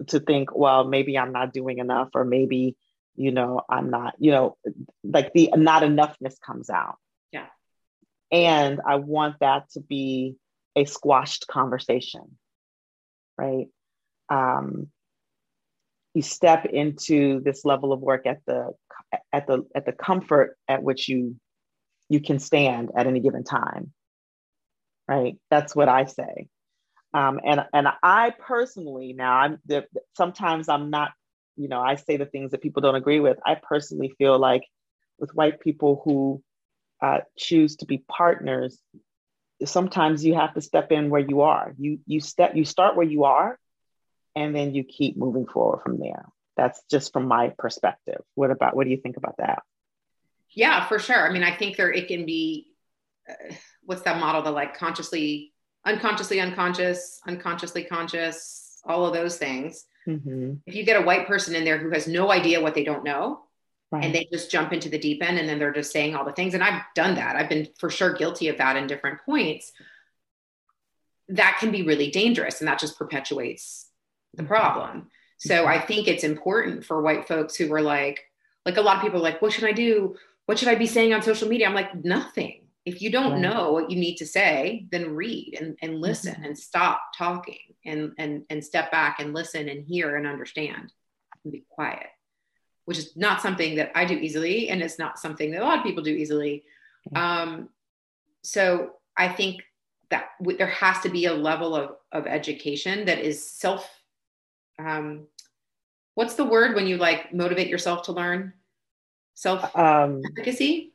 to 0.09 0.21
think 0.21 0.55
well 0.55 0.85
maybe 0.85 1.19
i'm 1.19 1.33
not 1.33 1.53
doing 1.53 1.79
enough 1.79 2.09
or 2.15 2.25
maybe 2.25 2.77
you 3.17 3.31
know 3.31 3.63
i'm 3.71 3.91
not 3.91 4.15
you 4.19 4.31
know 4.31 4.57
like 5.03 5.33
the 5.33 5.51
not 5.57 5.83
enoughness 5.83 6.35
comes 6.45 6.69
out 6.71 6.97
Yeah. 7.33 7.47
and 8.31 8.81
I 8.87 8.97
want 8.97 9.37
that 9.41 9.71
to 9.71 9.81
be 9.81 10.37
a 10.75 10.85
squashed 10.85 11.47
conversation, 11.47 12.37
right? 13.39 13.69
Um, 14.29 14.89
you 16.13 16.21
step 16.23 16.67
into 16.67 17.41
this 17.41 17.65
level 17.65 17.93
of 17.95 18.01
work 18.01 18.27
at 18.27 18.41
the 18.47 18.73
at 19.33 19.47
the 19.47 19.65
at 19.75 19.87
the 19.87 19.93
comfort 19.93 20.59
at 20.69 20.83
which 20.83 21.09
you 21.09 21.37
you 22.11 22.21
can 22.21 22.39
stand 22.39 22.91
at 22.95 23.07
any 23.07 23.21
given 23.21 23.45
time, 23.45 23.93
right? 25.09 25.37
That's 25.51 25.75
what 25.75 25.89
I 25.89 26.05
say. 26.05 26.49
Um, 27.17 27.41
and 27.43 27.65
and 27.73 27.89
I 28.03 28.35
personally 28.39 29.15
now 29.15 29.33
I'm 29.39 29.59
sometimes 30.15 30.69
I'm 30.69 30.91
not 30.91 31.13
you 31.57 31.67
know 31.67 31.81
I 31.81 31.95
say 31.95 32.19
the 32.19 32.27
things 32.27 32.51
that 32.51 32.61
people 32.61 32.83
don't 32.83 32.95
agree 32.95 33.21
with. 33.21 33.39
I 33.45 33.55
personally 33.55 34.13
feel 34.19 34.39
like 34.39 34.65
with 35.19 35.35
white 35.35 35.61
people 35.61 36.03
who 36.05 36.43
uh, 37.01 37.21
choose 37.39 37.77
to 37.77 37.87
be 37.87 38.05
partners, 38.07 38.79
sometimes 39.65 40.27
you 40.27 40.35
have 40.35 40.53
to 40.55 40.61
step 40.61 40.93
in 40.93 41.09
where 41.09 41.25
you 41.27 41.41
are. 41.41 41.73
You 41.79 42.01
you 42.07 42.21
step 42.21 42.55
you 42.55 42.67
start 42.67 42.97
where 42.97 43.07
you 43.07 43.25
are, 43.25 43.59
and 44.35 44.55
then 44.55 44.75
you 44.75 44.85
keep 44.85 45.17
moving 45.17 45.47
forward 45.47 45.81
from 45.83 45.99
there. 45.99 46.27
That's 46.59 46.83
just 46.91 47.15
from 47.15 47.29
my 47.29 47.55
perspective. 47.59 48.21
What 48.35 48.51
about 48.51 48.77
what 48.77 48.85
do 48.85 48.91
you 48.91 48.99
think 48.99 49.17
about 49.17 49.39
that? 49.39 49.63
Yeah, 50.51 50.87
for 50.87 50.99
sure. 50.99 51.27
I 51.27 51.33
mean, 51.33 51.45
I 51.45 51.57
think 51.57 51.79
there 51.79 51.91
it 51.91 52.09
can 52.09 52.27
be. 52.27 52.73
Uh, 53.27 53.55
what's 53.85 54.03
that 54.03 54.21
model? 54.21 54.43
The 54.43 54.51
like 54.51 54.77
consciously, 54.77 55.55
unconsciously 55.87 56.41
unconscious, 56.41 57.21
unconsciously 57.27 57.85
conscious, 57.85 58.81
all 58.85 59.07
of 59.07 59.15
those 59.15 59.39
things. 59.39 59.87
Mm-hmm. 60.07 60.55
If 60.67 60.75
you 60.75 60.85
get 60.85 61.01
a 61.01 61.05
white 61.05 61.27
person 61.27 61.55
in 61.55 61.65
there 61.65 61.79
who 61.79 61.91
has 61.91 62.07
no 62.07 62.31
idea 62.31 62.61
what 62.61 62.75
they 62.75 62.85
don't 62.85 63.05
know, 63.05 63.47
Right. 63.93 64.05
and 64.05 64.13
they 64.13 64.27
just 64.33 64.51
jump 64.51 64.73
into 64.73 64.89
the 64.89 64.99
deep 64.99 65.23
end 65.23 65.39
and 65.39 65.49
then 65.49 65.61
they're 65.61 65.73
just 65.73 65.93
saying 65.93 66.17
all 66.17 66.25
the 66.25 66.33
things 66.33 66.55
and 66.55 66.65
i've 66.65 66.83
done 66.97 67.15
that 67.15 67.37
i've 67.37 67.49
been 67.49 67.69
for 67.79 67.89
sure 67.89 68.13
guilty 68.13 68.49
of 68.49 68.59
that 68.59 68.75
in 68.75 68.89
different 68.89 69.21
points 69.25 69.71
that 71.29 71.59
can 71.61 71.71
be 71.71 71.83
really 71.83 72.11
dangerous 72.11 72.61
and 72.61 72.67
that 72.67 72.81
just 72.81 72.99
perpetuates 72.99 73.89
the 74.35 74.43
mm-hmm. 74.43 74.49
problem 74.53 75.07
so 75.39 75.67
i 75.67 75.79
think 75.79 76.09
it's 76.09 76.25
important 76.25 76.85
for 76.85 77.01
white 77.01 77.29
folks 77.29 77.55
who 77.55 77.69
were 77.69 77.81
like 77.81 78.25
like 78.65 78.77
a 78.77 78.81
lot 78.81 78.97
of 78.97 79.03
people 79.03 79.21
are 79.21 79.23
like 79.23 79.41
what 79.41 79.53
should 79.53 79.63
i 79.63 79.71
do 79.73 80.17
what 80.47 80.59
should 80.59 80.67
i 80.67 80.75
be 80.75 80.89
saying 80.89 81.15
on 81.15 81.23
social 81.23 81.49
media 81.49 81.69
i'm 81.69 81.75
like 81.75 81.95
nothing 82.05 82.66
if 82.87 83.03
you 83.03 83.11
don't 83.11 83.33
right. 83.33 83.41
know 83.41 83.73
what 83.73 83.91
you 83.91 83.99
need 83.99 84.17
to 84.17 84.27
say 84.27 84.87
then 84.91 85.15
read 85.15 85.59
and, 85.61 85.77
and 85.83 86.01
listen 86.01 86.35
mm-hmm. 86.35 86.45
and 86.45 86.59
stop 86.59 87.01
talking 87.17 87.59
and, 87.85 88.13
and 88.17 88.45
and 88.49 88.65
step 88.65 88.91
back 88.91 89.21
and 89.21 89.35
listen 89.35 89.69
and 89.69 89.85
hear 89.85 90.17
and 90.17 90.27
understand 90.27 90.93
and 91.45 91.53
be 91.53 91.65
quiet 91.69 92.07
which 92.87 92.99
is 92.99 93.17
not 93.17 93.43
something 93.43 93.77
that 93.77 93.93
I 93.95 94.05
do 94.05 94.15
easily, 94.15 94.71
and 94.71 94.81
it's 94.81 94.99
not 94.99 95.19
something 95.19 95.51
that 95.51 95.61
a 95.61 95.65
lot 95.65 95.79
of 95.79 95.85
people 95.85 96.03
do 96.03 96.15
easily. 96.15 96.65
Um, 97.15 97.69
so 98.43 98.93
I 99.17 99.29
think 99.29 99.63
that 100.11 100.31
w- 100.39 100.57
there 100.57 100.69
has 100.69 101.01
to 101.01 101.09
be 101.09 101.27
a 101.27 101.35
level 101.35 101.75
of, 101.75 101.97
of 102.13 102.27
education 102.27 103.07
that 103.07 103.19
is 103.19 103.45
self. 103.45 103.89
Um, 104.79 105.27
what's 106.15 106.35
the 106.35 106.45
word 106.45 106.77
when 106.77 106.87
you 106.87 106.97
like 106.97 107.35
motivate 107.35 107.69
yourself 107.69 108.05
to 108.05 108.13
learn? 108.13 108.53
Self 109.35 109.77
um, 109.77 110.23
efficacy. 110.33 110.95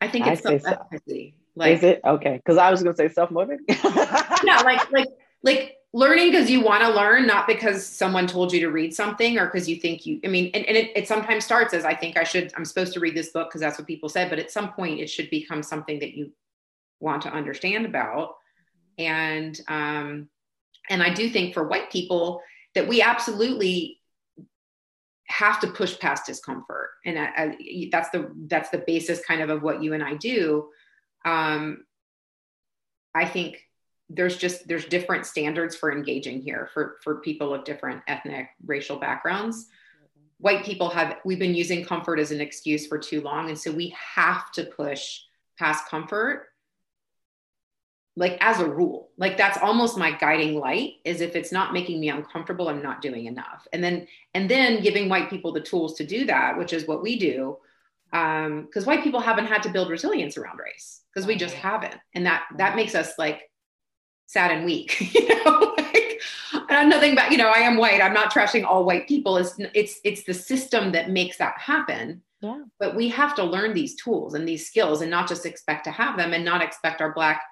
I 0.00 0.08
think 0.08 0.26
it's 0.26 0.42
self 0.42 0.66
efficacy. 0.66 1.34
Like, 1.56 1.78
is 1.78 1.82
it 1.82 2.00
okay? 2.04 2.36
Because 2.36 2.56
I 2.56 2.70
was 2.70 2.82
going 2.82 2.94
to 2.94 2.96
say 2.96 3.08
self 3.08 3.30
motivated. 3.30 3.64
yeah, 4.44 4.60
like 4.64 4.90
like 4.92 5.08
like 5.42 5.78
learning 5.92 6.30
because 6.30 6.50
you 6.50 6.60
want 6.60 6.82
to 6.82 6.90
learn, 6.90 7.26
not 7.26 7.46
because 7.46 7.84
someone 7.84 8.26
told 8.26 8.52
you 8.52 8.60
to 8.60 8.68
read 8.68 8.94
something 8.94 9.38
or 9.38 9.46
because 9.46 9.68
you 9.68 9.76
think 9.76 10.04
you, 10.04 10.20
I 10.24 10.28
mean, 10.28 10.50
and, 10.52 10.64
and 10.66 10.76
it, 10.76 10.90
it 10.94 11.08
sometimes 11.08 11.44
starts 11.44 11.72
as 11.72 11.84
I 11.84 11.94
think 11.94 12.18
I 12.18 12.24
should, 12.24 12.52
I'm 12.56 12.64
supposed 12.64 12.92
to 12.94 13.00
read 13.00 13.16
this 13.16 13.30
book 13.30 13.48
because 13.48 13.62
that's 13.62 13.78
what 13.78 13.86
people 13.86 14.08
said, 14.08 14.28
but 14.28 14.38
at 14.38 14.50
some 14.50 14.72
point 14.72 15.00
it 15.00 15.08
should 15.08 15.30
become 15.30 15.62
something 15.62 15.98
that 16.00 16.14
you 16.14 16.32
want 17.00 17.22
to 17.22 17.32
understand 17.32 17.86
about. 17.86 18.34
And, 18.98 19.58
um, 19.68 20.28
and 20.90 21.02
I 21.02 21.14
do 21.14 21.30
think 21.30 21.54
for 21.54 21.66
white 21.66 21.90
people 21.90 22.42
that 22.74 22.86
we 22.86 23.00
absolutely 23.00 23.97
have 25.28 25.60
to 25.60 25.68
push 25.68 25.98
past 25.98 26.26
discomfort. 26.26 26.90
And 27.04 27.18
I, 27.18 27.24
I, 27.36 27.88
that's 27.92 28.10
the, 28.10 28.30
that's 28.46 28.70
the 28.70 28.82
basis 28.86 29.24
kind 29.24 29.40
of 29.40 29.50
of 29.50 29.62
what 29.62 29.82
you 29.82 29.92
and 29.92 30.02
I 30.02 30.14
do. 30.14 30.68
Um, 31.24 31.84
I 33.14 33.26
think 33.26 33.58
there's 34.10 34.36
just 34.36 34.66
there's 34.66 34.86
different 34.86 35.26
standards 35.26 35.76
for 35.76 35.92
engaging 35.92 36.40
here 36.40 36.70
for 36.72 36.96
for 37.02 37.20
people 37.20 37.52
of 37.52 37.64
different 37.64 38.00
ethnic 38.08 38.48
racial 38.64 38.96
backgrounds 38.96 39.66
white 40.38 40.64
people 40.64 40.88
have 40.88 41.18
we've 41.24 41.38
been 41.38 41.54
using 41.54 41.84
comfort 41.84 42.18
as 42.18 42.30
an 42.30 42.40
excuse 42.40 42.86
for 42.86 42.98
too 42.98 43.20
long 43.20 43.48
and 43.48 43.58
so 43.58 43.70
we 43.70 43.94
have 44.14 44.50
to 44.52 44.64
push 44.64 45.20
past 45.58 45.86
comfort 45.88 46.46
like 48.18 48.36
as 48.40 48.58
a 48.58 48.68
rule 48.68 49.10
like 49.16 49.36
that's 49.36 49.58
almost 49.58 49.96
my 49.96 50.10
guiding 50.10 50.58
light 50.58 50.94
is 51.04 51.20
if 51.20 51.36
it's 51.36 51.52
not 51.52 51.72
making 51.72 52.00
me 52.00 52.08
uncomfortable 52.08 52.68
i'm 52.68 52.82
not 52.82 53.00
doing 53.00 53.26
enough. 53.26 53.66
And 53.72 53.82
then 53.82 54.06
and 54.34 54.50
then 54.50 54.82
giving 54.82 55.08
white 55.08 55.30
people 55.30 55.52
the 55.52 55.60
tools 55.60 55.94
to 55.94 56.06
do 56.06 56.26
that 56.26 56.58
which 56.58 56.72
is 56.72 56.86
what 56.86 57.02
we 57.02 57.18
do 57.18 57.56
because 58.10 58.46
um, 58.46 58.84
white 58.84 59.04
people 59.04 59.20
haven't 59.20 59.46
had 59.46 59.62
to 59.62 59.68
build 59.68 59.90
resilience 59.90 60.36
around 60.36 60.58
race 60.58 61.02
because 61.12 61.26
we 61.26 61.36
just 61.36 61.54
haven't. 61.54 61.96
And 62.14 62.26
that 62.26 62.44
that 62.56 62.74
makes 62.74 62.94
us 62.94 63.12
like 63.18 63.50
sad 64.26 64.50
and 64.50 64.64
weak 64.64 65.00
you 65.14 65.44
know 65.44 65.74
like, 65.78 66.20
and 66.68 66.90
nothing 66.90 67.14
but 67.14 67.30
you 67.30 67.38
know 67.38 67.48
i 67.48 67.60
am 67.60 67.76
white. 67.76 68.02
I'm 68.02 68.12
not 68.12 68.32
trashing 68.32 68.64
all 68.64 68.84
white 68.84 69.06
people. 69.06 69.36
It's 69.36 69.54
it's 69.74 70.00
it's 70.02 70.24
the 70.24 70.34
system 70.34 70.90
that 70.92 71.10
makes 71.10 71.38
that 71.38 71.58
happen. 71.58 72.22
Yeah. 72.40 72.62
But 72.78 72.96
we 72.96 73.08
have 73.08 73.34
to 73.36 73.44
learn 73.44 73.74
these 73.74 73.94
tools 73.96 74.34
and 74.34 74.46
these 74.46 74.66
skills 74.66 75.02
and 75.02 75.10
not 75.10 75.28
just 75.28 75.46
expect 75.46 75.84
to 75.84 75.90
have 75.90 76.16
them 76.16 76.32
and 76.32 76.44
not 76.44 76.62
expect 76.62 77.00
our 77.00 77.12
black 77.12 77.42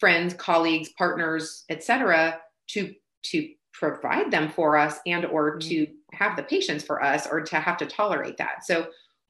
friends 0.00 0.34
colleagues 0.34 0.90
partners 0.98 1.64
etc 1.68 2.40
to 2.66 2.92
to 3.22 3.50
provide 3.72 4.30
them 4.30 4.48
for 4.48 4.76
us 4.76 4.98
and 5.06 5.24
or 5.26 5.58
mm-hmm. 5.58 5.68
to 5.68 5.86
have 6.12 6.36
the 6.36 6.42
patience 6.42 6.82
for 6.82 7.02
us 7.02 7.26
or 7.30 7.40
to 7.40 7.56
have 7.56 7.76
to 7.76 7.86
tolerate 7.86 8.36
that 8.36 8.64
so 8.64 8.78
yeah. 8.80 8.86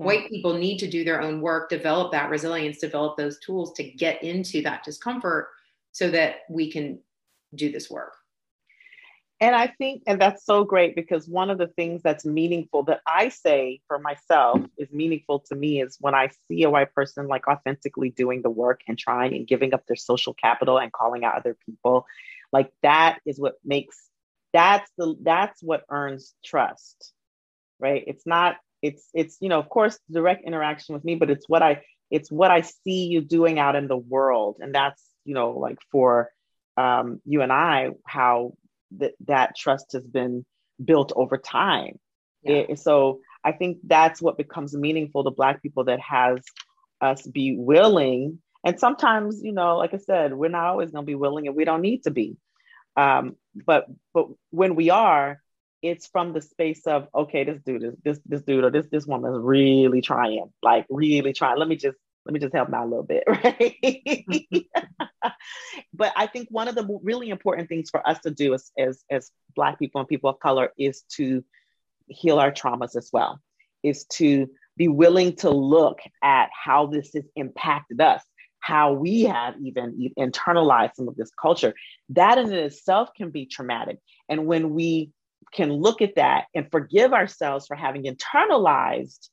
white 0.06 0.28
people 0.28 0.54
need 0.54 0.78
to 0.78 0.88
do 0.88 1.04
their 1.04 1.20
own 1.20 1.40
work 1.40 1.68
develop 1.68 2.10
that 2.12 2.30
resilience 2.30 2.78
develop 2.78 3.16
those 3.16 3.38
tools 3.40 3.72
to 3.74 3.84
get 3.84 4.22
into 4.22 4.62
that 4.62 4.82
discomfort 4.82 5.48
so 5.92 6.10
that 6.10 6.36
we 6.48 6.70
can 6.70 6.98
do 7.54 7.70
this 7.70 7.90
work. 7.90 8.14
And 9.42 9.56
I 9.56 9.68
think, 9.68 10.02
and 10.06 10.20
that's 10.20 10.44
so 10.44 10.64
great 10.64 10.94
because 10.94 11.26
one 11.26 11.48
of 11.48 11.56
the 11.56 11.68
things 11.68 12.02
that's 12.02 12.26
meaningful 12.26 12.82
that 12.84 13.00
I 13.06 13.30
say 13.30 13.80
for 13.88 13.98
myself 13.98 14.60
is 14.76 14.92
meaningful 14.92 15.40
to 15.48 15.54
me 15.54 15.80
is 15.80 15.96
when 15.98 16.14
I 16.14 16.28
see 16.46 16.62
a 16.64 16.70
white 16.70 16.94
person 16.94 17.26
like 17.26 17.48
authentically 17.48 18.10
doing 18.10 18.42
the 18.42 18.50
work 18.50 18.82
and 18.86 18.98
trying 18.98 19.34
and 19.34 19.46
giving 19.46 19.72
up 19.72 19.86
their 19.86 19.96
social 19.96 20.34
capital 20.34 20.78
and 20.78 20.92
calling 20.92 21.24
out 21.24 21.36
other 21.36 21.56
people. 21.64 22.04
Like 22.52 22.70
that 22.82 23.20
is 23.24 23.40
what 23.40 23.54
makes 23.64 23.96
that's 24.52 24.90
the 24.98 25.16
that's 25.22 25.62
what 25.62 25.84
earns 25.88 26.34
trust. 26.44 27.12
Right. 27.78 28.04
It's 28.06 28.26
not, 28.26 28.56
it's 28.82 29.08
it's, 29.14 29.38
you 29.40 29.48
know, 29.48 29.58
of 29.58 29.70
course, 29.70 29.98
direct 30.10 30.44
interaction 30.44 30.94
with 30.94 31.04
me, 31.04 31.14
but 31.14 31.30
it's 31.30 31.48
what 31.48 31.62
I 31.62 31.82
it's 32.10 32.30
what 32.30 32.50
I 32.50 32.60
see 32.60 33.06
you 33.06 33.22
doing 33.22 33.58
out 33.58 33.74
in 33.74 33.88
the 33.88 33.96
world. 33.96 34.56
And 34.60 34.74
that's 34.74 35.02
you 35.24 35.32
know, 35.34 35.52
like 35.52 35.78
for 35.90 36.30
um, 36.76 37.22
you 37.24 37.40
and 37.40 37.52
I, 37.52 37.90
how 38.04 38.52
that 38.98 39.12
that 39.26 39.56
trust 39.56 39.92
has 39.92 40.06
been 40.06 40.44
built 40.82 41.12
over 41.14 41.38
time. 41.38 41.98
Yeah. 42.42 42.64
It, 42.68 42.78
so 42.78 43.20
I 43.44 43.52
think 43.52 43.78
that's 43.84 44.20
what 44.20 44.38
becomes 44.38 44.74
meaningful 44.74 45.24
to 45.24 45.30
Black 45.30 45.62
people 45.62 45.84
that 45.84 46.00
has 46.00 46.40
us 47.00 47.26
be 47.26 47.56
willing. 47.56 48.40
And 48.64 48.78
sometimes, 48.78 49.40
you 49.42 49.52
know, 49.52 49.78
like 49.78 49.94
I 49.94 49.98
said, 49.98 50.34
we're 50.34 50.50
not 50.50 50.66
always 50.66 50.90
going 50.90 51.04
to 51.04 51.10
be 51.10 51.14
willing, 51.14 51.46
and 51.46 51.56
we 51.56 51.64
don't 51.64 51.80
need 51.80 52.04
to 52.04 52.10
be. 52.10 52.36
Um, 52.96 53.36
but 53.66 53.86
but 54.12 54.26
when 54.50 54.74
we 54.74 54.90
are, 54.90 55.40
it's 55.82 56.06
from 56.06 56.32
the 56.32 56.42
space 56.42 56.86
of 56.86 57.08
okay, 57.14 57.44
this 57.44 57.60
dude 57.64 57.84
is 57.84 57.94
this 58.04 58.20
this 58.26 58.42
dude 58.42 58.64
or 58.64 58.70
this 58.70 58.86
this 58.90 59.06
woman 59.06 59.32
is 59.32 59.38
really 59.40 60.02
trying, 60.02 60.50
like 60.62 60.86
really 60.90 61.32
trying. 61.32 61.58
Let 61.58 61.68
me 61.68 61.76
just 61.76 61.96
let 62.26 62.32
me 62.32 62.40
just 62.40 62.54
help 62.54 62.72
out 62.72 62.86
a 62.86 62.88
little 62.88 63.04
bit, 63.04 63.24
right? 63.28 64.24
but 65.94 66.12
I 66.16 66.26
think 66.26 66.48
one 66.50 66.68
of 66.68 66.74
the 66.74 66.98
really 67.02 67.30
important 67.30 67.68
things 67.68 67.90
for 67.90 68.06
us 68.06 68.18
to 68.20 68.30
do 68.30 68.54
as, 68.54 68.70
as, 68.78 69.04
as 69.10 69.30
Black 69.54 69.78
people 69.78 70.00
and 70.00 70.08
people 70.08 70.30
of 70.30 70.38
color 70.40 70.70
is 70.78 71.02
to 71.16 71.44
heal 72.08 72.38
our 72.38 72.52
traumas 72.52 72.96
as 72.96 73.10
well, 73.12 73.40
is 73.82 74.04
to 74.06 74.48
be 74.76 74.88
willing 74.88 75.36
to 75.36 75.50
look 75.50 76.00
at 76.22 76.50
how 76.52 76.86
this 76.86 77.10
has 77.14 77.24
impacted 77.36 78.00
us, 78.00 78.22
how 78.60 78.92
we 78.92 79.22
have 79.22 79.54
even 79.62 80.10
internalized 80.18 80.96
some 80.96 81.08
of 81.08 81.16
this 81.16 81.30
culture. 81.40 81.74
That 82.10 82.38
in 82.38 82.52
itself 82.52 83.10
can 83.16 83.30
be 83.30 83.46
traumatic. 83.46 83.98
And 84.28 84.46
when 84.46 84.70
we 84.70 85.12
can 85.52 85.72
look 85.72 86.02
at 86.02 86.16
that 86.16 86.44
and 86.54 86.70
forgive 86.70 87.12
ourselves 87.12 87.66
for 87.66 87.74
having 87.74 88.04
internalized 88.04 89.28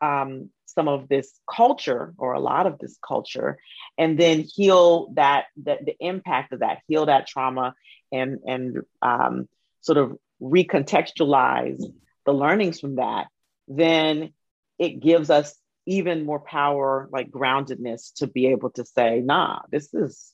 um, 0.00 0.50
some 0.66 0.88
of 0.88 1.08
this 1.08 1.38
culture 1.50 2.14
or 2.18 2.32
a 2.32 2.40
lot 2.40 2.66
of 2.66 2.78
this 2.78 2.98
culture 3.06 3.58
and 3.96 4.18
then 4.18 4.44
heal 4.54 5.10
that, 5.14 5.46
that 5.64 5.84
the 5.84 5.96
impact 6.00 6.52
of 6.52 6.60
that 6.60 6.78
heal 6.86 7.06
that 7.06 7.26
trauma 7.26 7.74
and 8.12 8.38
and 8.46 8.78
um, 9.02 9.48
sort 9.80 9.98
of 9.98 10.16
recontextualize 10.40 11.82
the 12.24 12.32
learnings 12.32 12.80
from 12.80 12.96
that 12.96 13.26
then 13.66 14.32
it 14.78 15.00
gives 15.00 15.30
us 15.30 15.54
even 15.86 16.24
more 16.24 16.40
power 16.40 17.08
like 17.12 17.30
groundedness 17.30 18.12
to 18.14 18.26
be 18.26 18.46
able 18.48 18.70
to 18.70 18.84
say 18.84 19.20
nah 19.20 19.60
this 19.70 19.92
is 19.94 20.32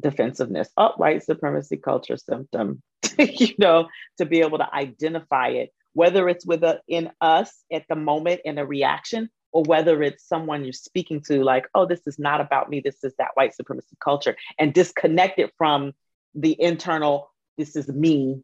defensiveness. 0.00 0.68
Oh 0.76 0.92
white 0.96 1.22
supremacy 1.22 1.76
culture 1.76 2.16
symptom. 2.16 2.82
You 3.16 3.54
know 3.58 3.88
to 4.18 4.26
be 4.26 4.40
able 4.40 4.58
to 4.58 4.74
identify 4.74 5.48
it 5.50 5.70
whether 5.94 6.28
it's 6.28 6.46
within 6.46 7.10
us 7.20 7.64
at 7.72 7.84
the 7.88 7.96
moment 7.96 8.42
in 8.44 8.58
a 8.58 8.66
reaction 8.66 9.30
or 9.52 9.62
whether 9.62 10.02
it's 10.02 10.26
someone 10.28 10.64
you're 10.64 10.72
speaking 10.72 11.22
to, 11.22 11.42
like, 11.42 11.66
oh, 11.74 11.86
this 11.86 12.06
is 12.06 12.18
not 12.18 12.40
about 12.40 12.68
me, 12.68 12.80
this 12.80 13.02
is 13.04 13.14
that 13.18 13.30
white 13.34 13.54
supremacy 13.54 13.96
culture, 14.02 14.36
and 14.58 14.74
disconnect 14.74 15.38
it 15.38 15.52
from 15.56 15.92
the 16.34 16.60
internal, 16.60 17.30
this 17.56 17.76
is 17.76 17.88
me, 17.88 18.42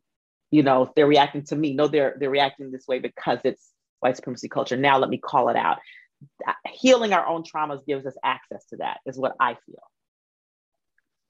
you 0.51 0.63
know, 0.63 0.93
they're 0.95 1.07
reacting 1.07 1.45
to 1.45 1.57
me. 1.57 1.75
No, 1.75 1.89
they're 1.89 2.17
they're 2.19 2.31
reacting 2.31 2.71
this 2.71 2.87
way 2.87 2.99
because 2.99 3.39
it's 3.45 3.71
white 4.01 4.17
supremacy 4.17 4.49
culture. 4.49 4.77
Now 4.77 4.99
let 4.99 5.11
me 5.11 5.19
call 5.19 5.49
it 5.49 5.57
out. 5.57 5.79
Uh, 6.47 6.53
healing 6.69 7.13
our 7.13 7.27
own 7.27 7.43
traumas 7.43 7.85
gives 7.87 8.07
us 8.07 8.15
access 8.23 8.65
to 8.67 8.77
that, 8.77 8.99
is 9.07 9.19
what 9.19 9.35
I 9.41 9.57
feel. 9.67 9.83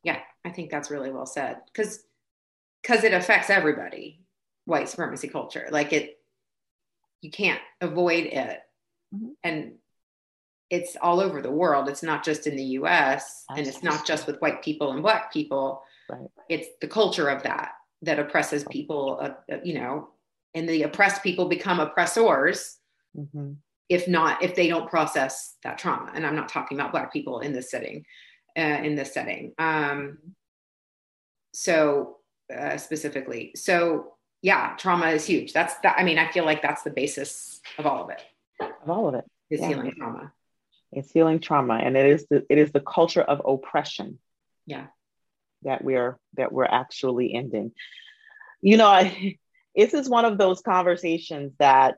Yeah, 0.03 0.19
I 0.45 0.51
think 0.51 0.71
that's 0.71 0.91
really 0.91 1.11
well 1.11 1.27
said. 1.27 1.59
Because 1.73 2.03
because 2.83 3.05
it 3.05 3.13
affects 3.13 3.51
everybody, 3.51 4.23
white 4.71 4.89
supremacy 4.89 5.29
culture. 5.29 5.69
Like 5.71 5.93
it, 5.93 6.19
you 7.21 7.31
can't 7.31 7.61
avoid 7.83 8.25
it 8.25 8.61
Mm-hmm. 9.15 9.29
And 9.43 9.73
it's 10.69 10.97
all 11.01 11.21
over 11.21 11.43
the 11.43 11.51
world. 11.51 11.89
It's 11.89 12.03
not 12.03 12.25
just 12.25 12.47
in 12.47 12.57
the 12.57 12.63
US 12.63 13.45
and 13.51 13.67
it's 13.67 13.83
not 13.83 14.07
just 14.07 14.27
with 14.27 14.41
white 14.41 14.63
people 14.63 14.93
and 14.93 15.03
black 15.03 15.33
people. 15.33 15.83
Right. 16.09 16.29
It's 16.49 16.69
the 16.81 16.89
culture 16.89 17.29
of 17.29 17.43
that 17.43 17.73
that 18.03 18.19
oppresses 18.19 18.65
people, 18.71 19.19
uh, 19.21 19.53
uh, 19.53 19.59
you 19.65 19.75
know, 19.75 20.11
and 20.55 20.69
the 20.69 20.85
oppressed 20.85 21.23
people 21.23 21.49
become 21.49 21.81
oppressors 21.81 22.79
mm-hmm. 23.17 23.53
if 23.89 24.09
not, 24.09 24.43
if 24.43 24.55
they 24.55 24.69
don't 24.69 24.89
process 24.89 25.57
that 25.65 25.79
trauma. 25.79 26.13
And 26.15 26.25
I'm 26.25 26.37
not 26.37 26.49
talking 26.49 26.79
about 26.79 26.93
black 26.93 27.13
people 27.13 27.41
in 27.41 27.53
this 27.53 27.71
setting, 27.71 28.05
uh, 28.57 28.61
in 28.61 28.95
this 28.95 29.13
setting. 29.13 29.53
Um, 29.59 30.19
so 31.53 32.19
uh, 32.57 32.77
specifically, 32.77 33.53
so 33.57 34.15
yeah, 34.43 34.75
trauma 34.77 35.09
is 35.09 35.27
huge. 35.27 35.53
That's 35.53 35.75
that. 35.79 35.97
I 35.99 36.05
mean, 36.05 36.19
I 36.19 36.31
feel 36.31 36.45
like 36.45 36.63
that's 36.63 36.83
the 36.83 36.91
basis 36.91 37.61
of 37.79 37.87
all 37.87 38.05
of 38.05 38.11
it 38.11 38.23
of 38.61 38.91
all 38.91 39.09
of 39.09 39.15
it. 39.15 39.25
It's 39.49 39.63
yeah. 39.63 39.69
healing 39.69 39.95
trauma. 39.97 40.33
It's 40.93 41.11
healing 41.11 41.41
trauma, 41.41 41.75
and 41.75 41.97
it 41.97 42.07
is 42.07 42.27
the 42.29 42.45
it 42.49 42.59
is 42.59 42.73
the 42.73 42.81
culture 42.81 43.23
of 43.23 43.43
oppression. 43.47 44.19
Yeah, 44.67 44.87
that 45.63 45.85
we're 45.85 46.19
that 46.37 46.53
we're 46.53 46.65
actually 46.65 47.35
ending. 47.35 47.73
You 48.61 48.77
know, 48.77 48.89
I, 48.89 49.39
this 49.77 49.95
is 49.95 50.09
one 50.09 50.25
of 50.25 50.39
those 50.39 50.61
conversations 50.61 51.53
that 51.59 51.97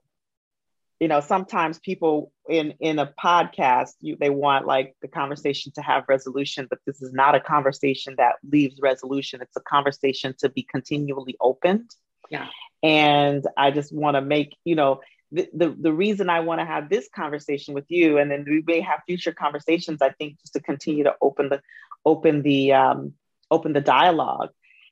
you 1.00 1.08
know 1.08 1.20
sometimes 1.20 1.78
people 1.78 2.32
in 2.48 2.74
in 2.80 2.98
a 2.98 3.12
podcast 3.22 3.92
you 4.00 4.16
they 4.20 4.30
want 4.30 4.66
like 4.66 4.94
the 5.00 5.08
conversation 5.08 5.72
to 5.74 5.82
have 5.82 6.04
resolution 6.08 6.66
but 6.68 6.78
this 6.86 7.02
is 7.02 7.12
not 7.12 7.34
a 7.34 7.40
conversation 7.40 8.14
that 8.18 8.36
leaves 8.48 8.78
resolution 8.80 9.40
it's 9.42 9.56
a 9.56 9.60
conversation 9.60 10.34
to 10.38 10.48
be 10.48 10.62
continually 10.62 11.36
opened 11.40 11.90
yeah 12.30 12.46
and 12.82 13.46
i 13.56 13.70
just 13.70 13.92
want 13.92 14.16
to 14.16 14.20
make 14.20 14.56
you 14.64 14.74
know 14.74 15.00
the, 15.32 15.48
the, 15.54 15.76
the 15.80 15.92
reason 15.92 16.28
I 16.28 16.40
want 16.40 16.60
to 16.60 16.66
have 16.66 16.90
this 16.90 17.08
conversation 17.08 17.72
with 17.72 17.86
you, 17.88 18.18
and 18.18 18.30
then 18.30 18.44
we 18.46 18.62
may 18.66 18.80
have 18.80 19.00
future 19.06 19.32
conversations, 19.32 20.02
I 20.02 20.10
think 20.10 20.38
just 20.40 20.52
to 20.52 20.60
continue 20.60 21.04
to 21.04 21.14
open 21.22 21.48
the 21.48 21.62
open 22.04 22.42
the 22.42 22.74
um, 22.74 23.14
open 23.50 23.72
the 23.72 23.80
dialogue 23.80 24.50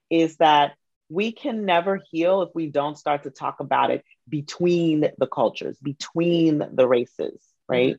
is 0.08 0.36
that 0.36 0.72
we 1.10 1.32
can 1.32 1.66
never 1.66 2.00
heal 2.10 2.42
if 2.42 2.50
we 2.54 2.68
don't 2.68 2.96
start 2.96 3.24
to 3.24 3.30
talk 3.30 3.60
about 3.60 3.90
it 3.90 4.04
between 4.28 5.10
the 5.18 5.26
cultures, 5.26 5.76
between 5.82 6.62
the 6.72 6.86
races, 6.86 7.42
right? 7.68 7.96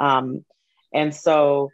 Mm-hmm. 0.00 0.06
Um, 0.06 0.44
and 0.92 1.14
so 1.14 1.70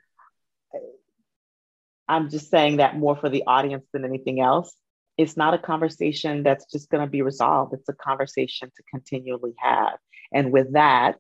I'm 2.07 2.31
just 2.31 2.51
saying 2.51 2.77
that 2.77 2.97
more 2.97 3.17
for 3.17 3.31
the 3.31 3.45
audience 3.47 3.87
than 3.93 4.05
anything 4.05 4.41
else. 4.41 4.75
It's 5.17 5.37
not 5.37 5.55
a 5.55 5.59
conversation 5.59 6.43
that's 6.43 6.67
just 6.71 6.91
going 6.91 7.05
to 7.05 7.11
be 7.11 7.23
resolved. 7.23 7.73
It's 7.75 7.89
a 7.89 7.95
conversation 7.95 8.71
to 8.77 8.83
continually 8.91 9.55
have. 9.59 9.99
And 10.33 10.53
with 10.53 10.73
that, 10.73 11.17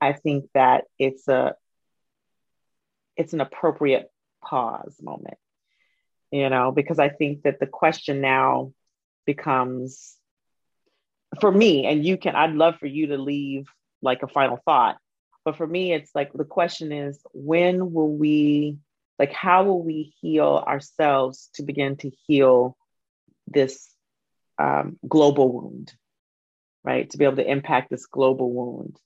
I 0.00 0.12
think 0.12 0.46
that 0.54 0.84
it's 0.98 1.26
a 1.28 1.54
it's 3.16 3.32
an 3.32 3.40
appropriate 3.40 4.10
pause 4.42 4.96
moment. 5.02 5.36
You 6.30 6.48
know, 6.48 6.70
because 6.70 6.98
I 6.98 7.08
think 7.08 7.42
that 7.42 7.58
the 7.58 7.66
question 7.66 8.20
now 8.20 8.72
becomes 9.26 10.16
for 11.40 11.50
me, 11.50 11.86
and 11.86 12.04
you 12.04 12.16
can, 12.16 12.34
I'd 12.34 12.54
love 12.54 12.76
for 12.78 12.86
you 12.86 13.08
to 13.08 13.18
leave 13.18 13.66
like 14.02 14.22
a 14.22 14.28
final 14.28 14.58
thought. 14.64 14.96
But 15.44 15.56
for 15.56 15.66
me, 15.66 15.92
it's 15.92 16.10
like 16.14 16.32
the 16.32 16.44
question 16.44 16.92
is 16.92 17.20
when 17.32 17.92
will 17.92 18.12
we 18.12 18.78
like 19.20 19.32
how 19.32 19.62
will 19.64 19.82
we 19.82 20.12
heal 20.20 20.64
ourselves 20.66 21.50
to 21.54 21.62
begin 21.62 21.96
to 21.98 22.10
heal 22.26 22.76
this 23.46 23.88
um, 24.58 24.98
global 25.06 25.52
wound 25.52 25.92
right? 26.84 27.08
To 27.10 27.18
be 27.18 27.24
able 27.24 27.36
to 27.36 27.50
impact 27.50 27.90
this 27.90 28.06
global 28.06 28.50
wound. 28.50 28.96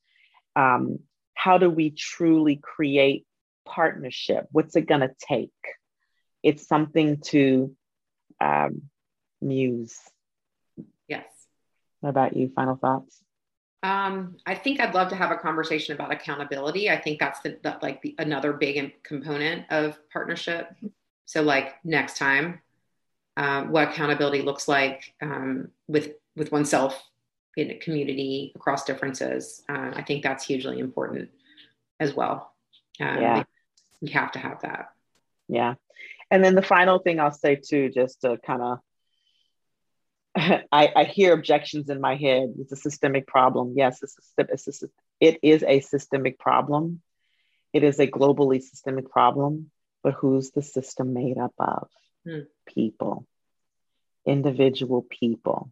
Um, 0.57 1.01
how 1.35 1.59
do 1.59 1.69
we 1.69 1.91
truly 1.91 2.57
create 2.57 3.27
partnership? 3.65 4.47
What's 4.53 4.77
it 4.77 4.87
going 4.87 5.01
to 5.01 5.15
take? 5.19 5.51
It's 6.43 6.67
something 6.67 7.19
to 7.27 7.75
um, 8.41 8.83
muse. 9.41 9.99
Yes. 11.09 11.27
What 12.01 12.11
about 12.11 12.37
you? 12.37 12.51
Final 12.55 12.77
thoughts 12.77 13.21
um, 13.85 14.39
I 14.47 14.55
think 14.55 14.81
I'd 14.81 14.95
love 14.95 15.11
to 15.11 15.15
have 15.15 15.31
a 15.31 15.37
conversation 15.37 15.95
about 15.95 16.11
accountability. 16.11 16.89
I 16.89 16.97
think 16.97 17.21
that's 17.21 17.41
the, 17.41 17.59
the 17.63 17.79
like 17.83 18.01
the, 18.01 18.15
another 18.19 18.55
big 18.55 19.03
component 19.03 19.71
of 19.71 19.99
partnership. 20.11 20.75
So, 21.27 21.43
like 21.43 21.75
next 21.85 22.17
time, 22.17 22.63
um, 23.37 23.71
what 23.71 23.91
accountability 23.91 24.41
looks 24.41 24.69
like 24.69 25.15
um, 25.21 25.69
with 25.87 26.15
with 26.35 26.51
oneself 26.51 26.99
in 27.59 27.71
a 27.73 27.75
community 27.75 28.53
across 28.57 28.87
differences. 28.87 29.63
Uh, 29.69 29.93
I 29.95 30.03
think 30.03 30.23
that's 30.23 30.47
hugely 30.47 30.79
important 30.79 31.29
as 32.01 32.15
well. 32.15 32.55
Um, 33.03 33.21
yeah, 33.21 33.43
we 34.01 34.09
have 34.13 34.33
to 34.33 34.39
have 34.39 34.63
that. 34.63 34.93
Yeah, 35.47 35.75
and 36.31 36.43
then 36.43 36.55
the 36.55 36.63
final 36.63 37.01
thing 37.01 37.21
I'll 37.21 37.33
say 37.33 37.57
too, 37.57 37.91
just 37.91 38.23
to 38.23 38.39
kind 38.39 38.63
of 38.63 38.79
I, 40.37 40.93
I, 40.97 41.05
hear 41.05 41.33
objections 41.33 41.89
in 41.91 42.01
my 42.01 42.17
head. 42.17 42.55
It's 42.59 42.73
a 42.73 42.77
systemic 42.77 43.27
problem. 43.27 43.75
Yes, 43.77 44.03
it's 44.03 44.17
a, 44.39 44.47
it's 44.51 44.83
a, 44.83 44.87
it 45.21 45.39
is 45.43 45.63
a 45.63 45.81
systemic 45.81 46.39
problem. 46.39 47.01
It 47.73 47.85
is 47.85 48.01
a 48.01 48.07
globally 48.07 48.61
systemic 48.61 49.11
problem. 49.11 49.71
But 50.03 50.15
who's 50.15 50.51
the 50.51 50.63
system 50.63 51.15
made 51.15 51.39
up 51.39 51.55
of? 51.59 51.89
Hmm. 52.27 52.41
People, 52.67 53.27
individual 54.27 55.03
people. 55.09 55.71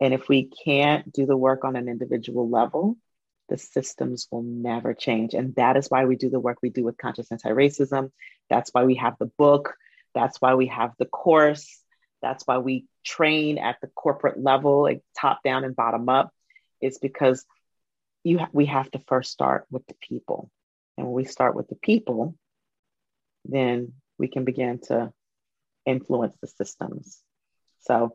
And 0.00 0.14
if 0.14 0.28
we 0.28 0.44
can't 0.64 1.12
do 1.12 1.26
the 1.26 1.36
work 1.36 1.64
on 1.64 1.74
an 1.74 1.88
individual 1.88 2.48
level, 2.48 2.96
the 3.48 3.58
systems 3.58 4.28
will 4.30 4.42
never 4.42 4.94
change. 4.94 5.34
And 5.34 5.54
that 5.56 5.76
is 5.76 5.88
why 5.88 6.04
we 6.04 6.16
do 6.16 6.30
the 6.30 6.40
work 6.40 6.58
we 6.62 6.70
do 6.70 6.84
with 6.84 6.98
conscious 6.98 7.32
anti 7.32 7.50
racism. 7.50 8.10
That's 8.48 8.70
why 8.72 8.84
we 8.84 8.94
have 8.96 9.16
the 9.18 9.26
book. 9.26 9.74
That's 10.14 10.40
why 10.40 10.54
we 10.54 10.66
have 10.66 10.92
the 10.98 11.06
course. 11.06 11.82
That's 12.22 12.46
why 12.46 12.58
we 12.58 12.86
train 13.08 13.58
at 13.58 13.76
the 13.80 13.88
corporate 13.88 14.38
level, 14.38 14.82
like 14.82 15.02
top 15.18 15.42
down 15.42 15.64
and 15.64 15.74
bottom 15.74 16.08
up. 16.08 16.32
is 16.80 16.98
because 16.98 17.44
you 18.22 18.40
we 18.52 18.66
have 18.66 18.90
to 18.90 19.02
first 19.06 19.32
start 19.32 19.66
with 19.70 19.86
the 19.86 19.94
people. 19.94 20.50
And 20.96 21.06
when 21.06 21.14
we 21.14 21.24
start 21.24 21.54
with 21.54 21.68
the 21.68 21.76
people, 21.76 22.34
then 23.44 23.92
we 24.18 24.28
can 24.28 24.44
begin 24.44 24.80
to 24.88 25.12
influence 25.86 26.36
the 26.40 26.48
systems. 26.48 27.22
So 27.80 28.12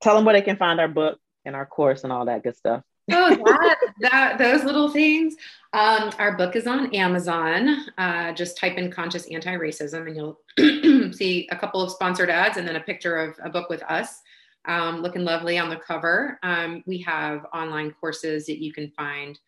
tell 0.00 0.16
them 0.16 0.24
where 0.24 0.34
they 0.34 0.42
can 0.42 0.56
find 0.56 0.80
our 0.80 0.88
book 0.88 1.18
and 1.44 1.54
our 1.54 1.66
course 1.66 2.04
and 2.04 2.12
all 2.12 2.26
that 2.26 2.42
good 2.42 2.56
stuff 2.56 2.82
oh, 3.12 3.36
that, 3.44 3.78
that, 4.00 4.38
those 4.38 4.64
little 4.64 4.90
things. 4.90 5.36
Um, 5.72 6.10
our 6.18 6.36
book 6.36 6.56
is 6.56 6.66
on 6.66 6.94
Amazon. 6.94 7.86
Uh, 7.96 8.32
just 8.32 8.56
type 8.56 8.76
in 8.76 8.90
conscious 8.90 9.26
anti-racism 9.26 10.06
and 10.06 10.16
you'll 10.16 11.12
see 11.12 11.48
a 11.50 11.56
couple 11.56 11.80
of 11.80 11.90
sponsored 11.90 12.30
ads 12.30 12.56
and 12.56 12.66
then 12.66 12.76
a 12.76 12.80
picture 12.80 13.16
of 13.16 13.36
a 13.42 13.48
book 13.48 13.68
with 13.68 13.82
us 13.84 14.20
um, 14.66 15.02
looking 15.02 15.24
lovely 15.24 15.58
on 15.58 15.70
the 15.70 15.76
cover. 15.76 16.38
Um, 16.42 16.82
we 16.86 16.98
have 17.02 17.46
online 17.54 17.92
courses 17.92 18.46
that 18.46 18.62
you 18.62 18.72
can 18.72 18.90
find 18.90 19.38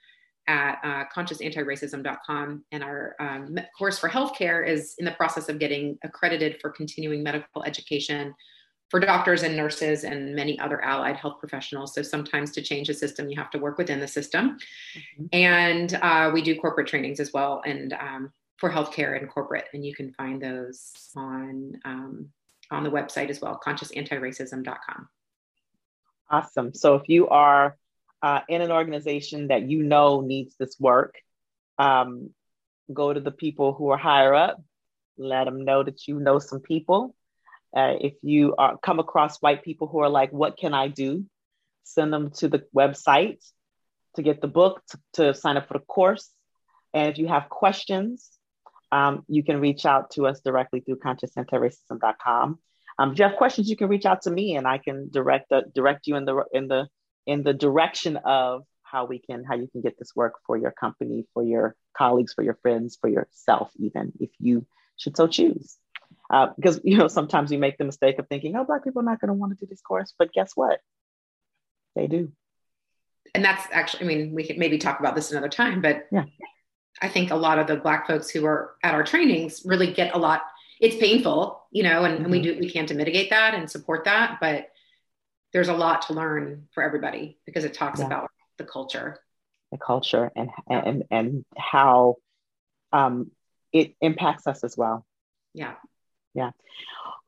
at 0.48 0.78
uh, 0.82 1.04
consciousanti-racism.com 1.14 2.64
and 2.72 2.82
our 2.82 3.14
um, 3.20 3.56
course 3.78 3.98
for 3.98 4.08
healthcare 4.08 4.66
is 4.66 4.94
in 4.98 5.04
the 5.04 5.12
process 5.12 5.48
of 5.48 5.58
getting 5.58 5.98
accredited 6.02 6.60
for 6.60 6.70
continuing 6.70 7.22
medical 7.22 7.62
education 7.62 8.34
for 8.92 9.00
doctors 9.00 9.42
and 9.42 9.56
nurses 9.56 10.04
and 10.04 10.34
many 10.34 10.58
other 10.58 10.84
allied 10.84 11.16
health 11.16 11.38
professionals. 11.40 11.94
So 11.94 12.02
sometimes 12.02 12.50
to 12.50 12.60
change 12.60 12.90
a 12.90 12.94
system, 12.94 13.30
you 13.30 13.38
have 13.38 13.48
to 13.52 13.58
work 13.58 13.78
within 13.78 14.00
the 14.00 14.06
system. 14.06 14.58
Mm-hmm. 14.94 15.24
And 15.32 15.94
uh, 15.94 16.30
we 16.32 16.42
do 16.42 16.60
corporate 16.60 16.88
trainings 16.88 17.18
as 17.18 17.32
well, 17.32 17.62
and 17.64 17.94
um, 17.94 18.32
for 18.58 18.70
healthcare 18.70 19.18
and 19.18 19.30
corporate, 19.30 19.64
and 19.72 19.84
you 19.84 19.94
can 19.94 20.12
find 20.12 20.42
those 20.42 20.92
on 21.16 21.80
um, 21.86 22.28
on 22.70 22.84
the 22.84 22.90
website 22.90 23.30
as 23.30 23.40
well, 23.40 23.58
consciousanti-racism.com. 23.66 25.08
Awesome. 26.30 26.74
So 26.74 26.96
if 26.96 27.08
you 27.08 27.28
are 27.28 27.78
uh, 28.20 28.40
in 28.46 28.60
an 28.60 28.70
organization 28.70 29.48
that 29.48 29.62
you 29.70 29.82
know 29.82 30.20
needs 30.20 30.54
this 30.58 30.76
work, 30.78 31.14
um, 31.78 32.28
go 32.92 33.14
to 33.14 33.20
the 33.20 33.30
people 33.30 33.72
who 33.72 33.88
are 33.88 33.96
higher 33.96 34.34
up, 34.34 34.62
let 35.16 35.44
them 35.44 35.64
know 35.64 35.82
that 35.82 36.06
you 36.06 36.20
know 36.20 36.38
some 36.38 36.60
people 36.60 37.14
uh, 37.76 37.94
if 38.00 38.14
you 38.22 38.54
are, 38.56 38.76
come 38.78 38.98
across 38.98 39.38
white 39.40 39.64
people 39.64 39.86
who 39.88 40.00
are 40.00 40.08
like, 40.08 40.32
what 40.32 40.58
can 40.58 40.74
I 40.74 40.88
do? 40.88 41.24
Send 41.84 42.12
them 42.12 42.30
to 42.38 42.48
the 42.48 42.64
website 42.74 43.38
to 44.16 44.22
get 44.22 44.40
the 44.40 44.48
book, 44.48 44.82
to, 44.90 44.98
to 45.14 45.34
sign 45.34 45.56
up 45.56 45.68
for 45.68 45.74
the 45.74 45.84
course. 45.84 46.30
And 46.92 47.10
if 47.10 47.18
you 47.18 47.28
have 47.28 47.48
questions, 47.48 48.30
um, 48.90 49.24
you 49.26 49.42
can 49.42 49.60
reach 49.60 49.86
out 49.86 50.10
to 50.12 50.26
us 50.26 50.40
directly 50.40 50.80
through 50.80 50.98
consciousanti-racism.com. 50.98 52.58
Um, 52.98 53.12
if 53.12 53.18
you 53.18 53.24
have 53.24 53.36
questions, 53.36 53.70
you 53.70 53.76
can 53.76 53.88
reach 53.88 54.04
out 54.04 54.22
to 54.22 54.30
me 54.30 54.56
and 54.56 54.66
I 54.66 54.76
can 54.76 55.08
direct 55.10 55.48
the, 55.48 55.64
direct 55.74 56.06
you 56.06 56.16
in 56.16 56.26
the 56.26 56.44
in 56.52 56.68
the 56.68 56.88
in 57.26 57.42
the 57.42 57.54
direction 57.54 58.18
of 58.18 58.64
how 58.82 59.06
we 59.06 59.18
can 59.18 59.44
how 59.44 59.54
you 59.54 59.66
can 59.72 59.80
get 59.80 59.98
this 59.98 60.14
work 60.14 60.34
for 60.46 60.58
your 60.58 60.72
company, 60.72 61.24
for 61.32 61.42
your 61.42 61.74
colleagues, 61.96 62.34
for 62.34 62.42
your 62.42 62.58
friends, 62.60 62.98
for 63.00 63.08
yourself, 63.08 63.70
even 63.78 64.12
if 64.20 64.30
you 64.38 64.66
should 64.98 65.16
so 65.16 65.26
choose. 65.26 65.78
Uh, 66.30 66.48
because 66.56 66.80
you 66.84 66.96
know 66.96 67.08
sometimes 67.08 67.50
we 67.50 67.56
make 67.56 67.78
the 67.78 67.84
mistake 67.84 68.18
of 68.18 68.26
thinking, 68.28 68.56
oh, 68.56 68.64
black 68.64 68.84
people 68.84 69.00
are 69.00 69.04
not 69.04 69.20
going 69.20 69.28
to 69.28 69.34
want 69.34 69.56
to 69.56 69.64
do 69.64 69.68
this 69.68 69.80
course, 69.80 70.14
but 70.18 70.32
guess 70.32 70.52
what? 70.54 70.80
They 71.94 72.06
do. 72.06 72.32
And 73.34 73.44
that's 73.44 73.66
actually, 73.70 74.04
I 74.04 74.06
mean, 74.08 74.34
we 74.34 74.46
could 74.46 74.58
maybe 74.58 74.78
talk 74.78 75.00
about 75.00 75.14
this 75.14 75.30
another 75.30 75.48
time, 75.48 75.80
but 75.80 76.06
yeah, 76.10 76.24
I 77.00 77.08
think 77.08 77.30
a 77.30 77.36
lot 77.36 77.58
of 77.58 77.66
the 77.66 77.76
black 77.76 78.06
folks 78.06 78.30
who 78.30 78.44
are 78.44 78.74
at 78.82 78.94
our 78.94 79.04
trainings 79.04 79.62
really 79.64 79.92
get 79.92 80.14
a 80.14 80.18
lot. 80.18 80.42
It's 80.80 80.96
painful, 80.96 81.62
you 81.70 81.82
know, 81.82 82.04
and, 82.04 82.14
mm-hmm. 82.14 82.24
and 82.24 82.32
we 82.32 82.42
do 82.42 82.56
we 82.58 82.70
can 82.70 82.86
to 82.86 82.94
mitigate 82.94 83.30
that 83.30 83.54
and 83.54 83.70
support 83.70 84.04
that, 84.04 84.38
but 84.40 84.68
there's 85.52 85.68
a 85.68 85.74
lot 85.74 86.02
to 86.02 86.14
learn 86.14 86.68
for 86.72 86.82
everybody 86.82 87.38
because 87.46 87.64
it 87.64 87.74
talks 87.74 88.00
yeah. 88.00 88.06
about 88.06 88.30
the 88.58 88.64
culture, 88.64 89.18
the 89.70 89.78
culture, 89.78 90.30
and 90.34 90.50
and 90.68 91.04
and 91.10 91.44
how 91.56 92.16
um, 92.92 93.30
it 93.72 93.94
impacts 94.00 94.46
us 94.46 94.64
as 94.64 94.76
well. 94.76 95.06
Yeah. 95.54 95.74
Yeah. 96.34 96.50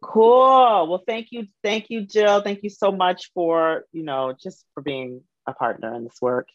Cool. 0.03 0.89
Well, 0.89 1.03
thank 1.07 1.29
you. 1.31 1.47
Thank 1.63 1.87
you, 1.89 2.07
Jill. 2.07 2.43
Thank 2.43 2.63
you 2.63 2.71
so 2.71 2.93
much 2.93 3.31
for, 3.33 3.85
you 3.93 4.03
know, 4.03 4.35
just 4.39 4.65
for 4.75 4.83
being 4.83 5.23
a 5.47 5.53
partner 5.53 5.95
in 5.95 6.05
this 6.05 6.19
work, 6.21 6.49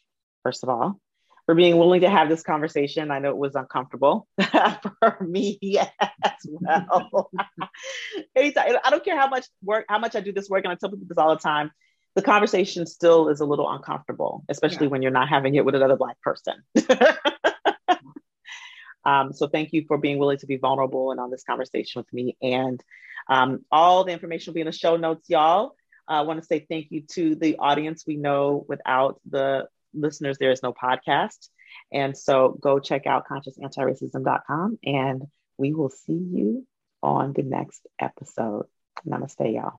first 0.44 0.64
of 0.64 0.70
all, 0.70 1.00
for 1.46 1.56
being 1.56 1.78
willing 1.78 2.02
to 2.02 2.10
have 2.10 2.30
this 2.30 2.44
conversation. 2.44 3.12
I 3.12 3.20
know 3.20 3.30
it 3.30 3.38
was 3.38 3.56
uncomfortable 3.56 4.28
for 4.40 5.18
me 5.22 5.60
as 6.00 6.46
well. 6.46 7.32
Anytime, 8.36 8.78
I 8.84 8.90
don't 8.92 9.04
care 9.04 9.18
how 9.18 9.30
much 9.30 9.46
work, 9.64 9.86
how 9.90 10.00
much 10.00 10.16
I 10.16 10.20
do 10.20 10.32
this 10.32 10.50
work, 10.50 10.64
and 10.66 10.72
I 10.72 10.76
tell 10.76 10.92
people 10.92 11.08
this 11.08 11.18
all 11.18 11.36
the 11.36 11.42
time. 11.42 11.72
The 12.16 12.22
conversation 12.22 12.86
still 12.86 13.30
is 13.30 13.40
a 13.40 13.46
little 13.46 13.70
uncomfortable, 13.70 14.44
especially 14.50 14.88
yeah. 14.88 14.92
when 14.92 15.02
you're 15.02 15.12
not 15.12 15.30
having 15.30 15.56
it 15.56 15.64
with 15.64 15.76
another 15.76 15.96
Black 15.96 16.20
person. 16.22 16.56
Um, 19.06 19.34
so 19.34 19.48
thank 19.48 19.74
you 19.74 19.86
for 19.88 19.98
being 19.98 20.18
willing 20.18 20.38
to 20.40 20.46
be 20.46 20.58
vulnerable 20.58 21.12
and 21.12 21.20
on 21.20 21.32
this 21.32 21.44
conversation 21.44 22.00
with 22.00 22.12
me. 22.14 22.38
And 22.42 22.82
um, 23.30 23.66
all 23.72 24.04
the 24.04 24.12
information 24.12 24.52
will 24.52 24.56
be 24.56 24.62
in 24.62 24.68
the 24.68 24.72
show 24.72 24.98
notes, 24.98 25.30
y'all. 25.30 25.76
I 26.08 26.22
want 26.22 26.40
to 26.40 26.46
say 26.46 26.66
thank 26.68 26.88
you 26.90 27.04
to 27.14 27.36
the 27.36 27.58
audience. 27.58 28.04
We 28.06 28.18
know 28.18 28.66
without 28.68 29.22
the 29.30 29.68
listeners, 29.94 30.38
there 30.40 30.52
is 30.52 30.64
no 30.64 30.74
podcast. 30.74 31.50
And 31.92 32.18
so 32.18 32.58
go 32.60 32.80
check 32.80 33.06
out 33.06 33.26
consciousanti-racism.com 33.30 34.80
and 34.84 35.24
we 35.58 35.74
will 35.74 35.92
see 35.92 36.14
you 36.14 36.66
on 37.04 37.34
the 37.34 37.44
next 37.44 37.86
episode. 38.00 38.66
Namaste, 39.08 39.54
y'all. 39.54 39.79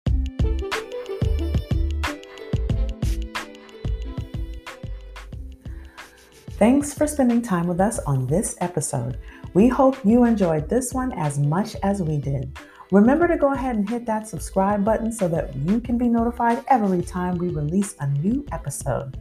Thanks 6.60 6.92
for 6.92 7.06
spending 7.06 7.40
time 7.40 7.66
with 7.66 7.80
us 7.80 8.00
on 8.00 8.26
this 8.26 8.54
episode. 8.60 9.16
We 9.54 9.66
hope 9.66 9.96
you 10.04 10.24
enjoyed 10.24 10.68
this 10.68 10.92
one 10.92 11.10
as 11.12 11.38
much 11.38 11.74
as 11.82 12.02
we 12.02 12.18
did. 12.18 12.54
Remember 12.92 13.26
to 13.26 13.38
go 13.38 13.54
ahead 13.54 13.76
and 13.76 13.88
hit 13.88 14.04
that 14.04 14.28
subscribe 14.28 14.84
button 14.84 15.10
so 15.10 15.26
that 15.28 15.56
you 15.56 15.80
can 15.80 15.96
be 15.96 16.06
notified 16.06 16.62
every 16.68 17.00
time 17.00 17.38
we 17.38 17.48
release 17.48 17.96
a 18.00 18.08
new 18.08 18.44
episode. 18.52 19.16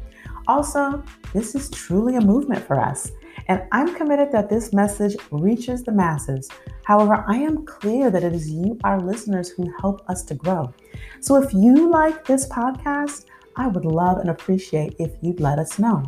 Also, 0.50 1.02
this 1.32 1.56
is 1.56 1.70
truly 1.70 2.18
a 2.18 2.22
movement 2.22 2.68
for 2.68 2.78
us, 2.78 3.10
and 3.48 3.64
I'm 3.72 3.96
committed 3.96 4.34
that 4.34 4.50
this 4.50 4.74
message 4.74 5.16
reaches 5.32 5.82
the 5.82 5.94
masses. 5.94 6.50
However, 6.84 7.24
I 7.26 7.38
am 7.38 7.66
clear 7.66 8.12
that 8.12 8.26
it 8.26 8.34
is 8.34 8.52
you, 8.52 8.78
our 8.84 9.00
listeners, 9.00 9.48
who 9.48 9.74
help 9.80 10.02
us 10.10 10.24
to 10.24 10.36
grow. 10.36 10.74
So 11.22 11.42
if 11.42 11.54
you 11.54 11.90
like 11.90 12.26
this 12.26 12.50
podcast, 12.50 13.28
I 13.56 13.68
would 13.68 13.86
love 13.86 14.18
and 14.18 14.30
appreciate 14.30 14.98
if 15.00 15.12
you'd 15.22 15.40
let 15.40 15.58
us 15.58 15.80
know 15.80 16.04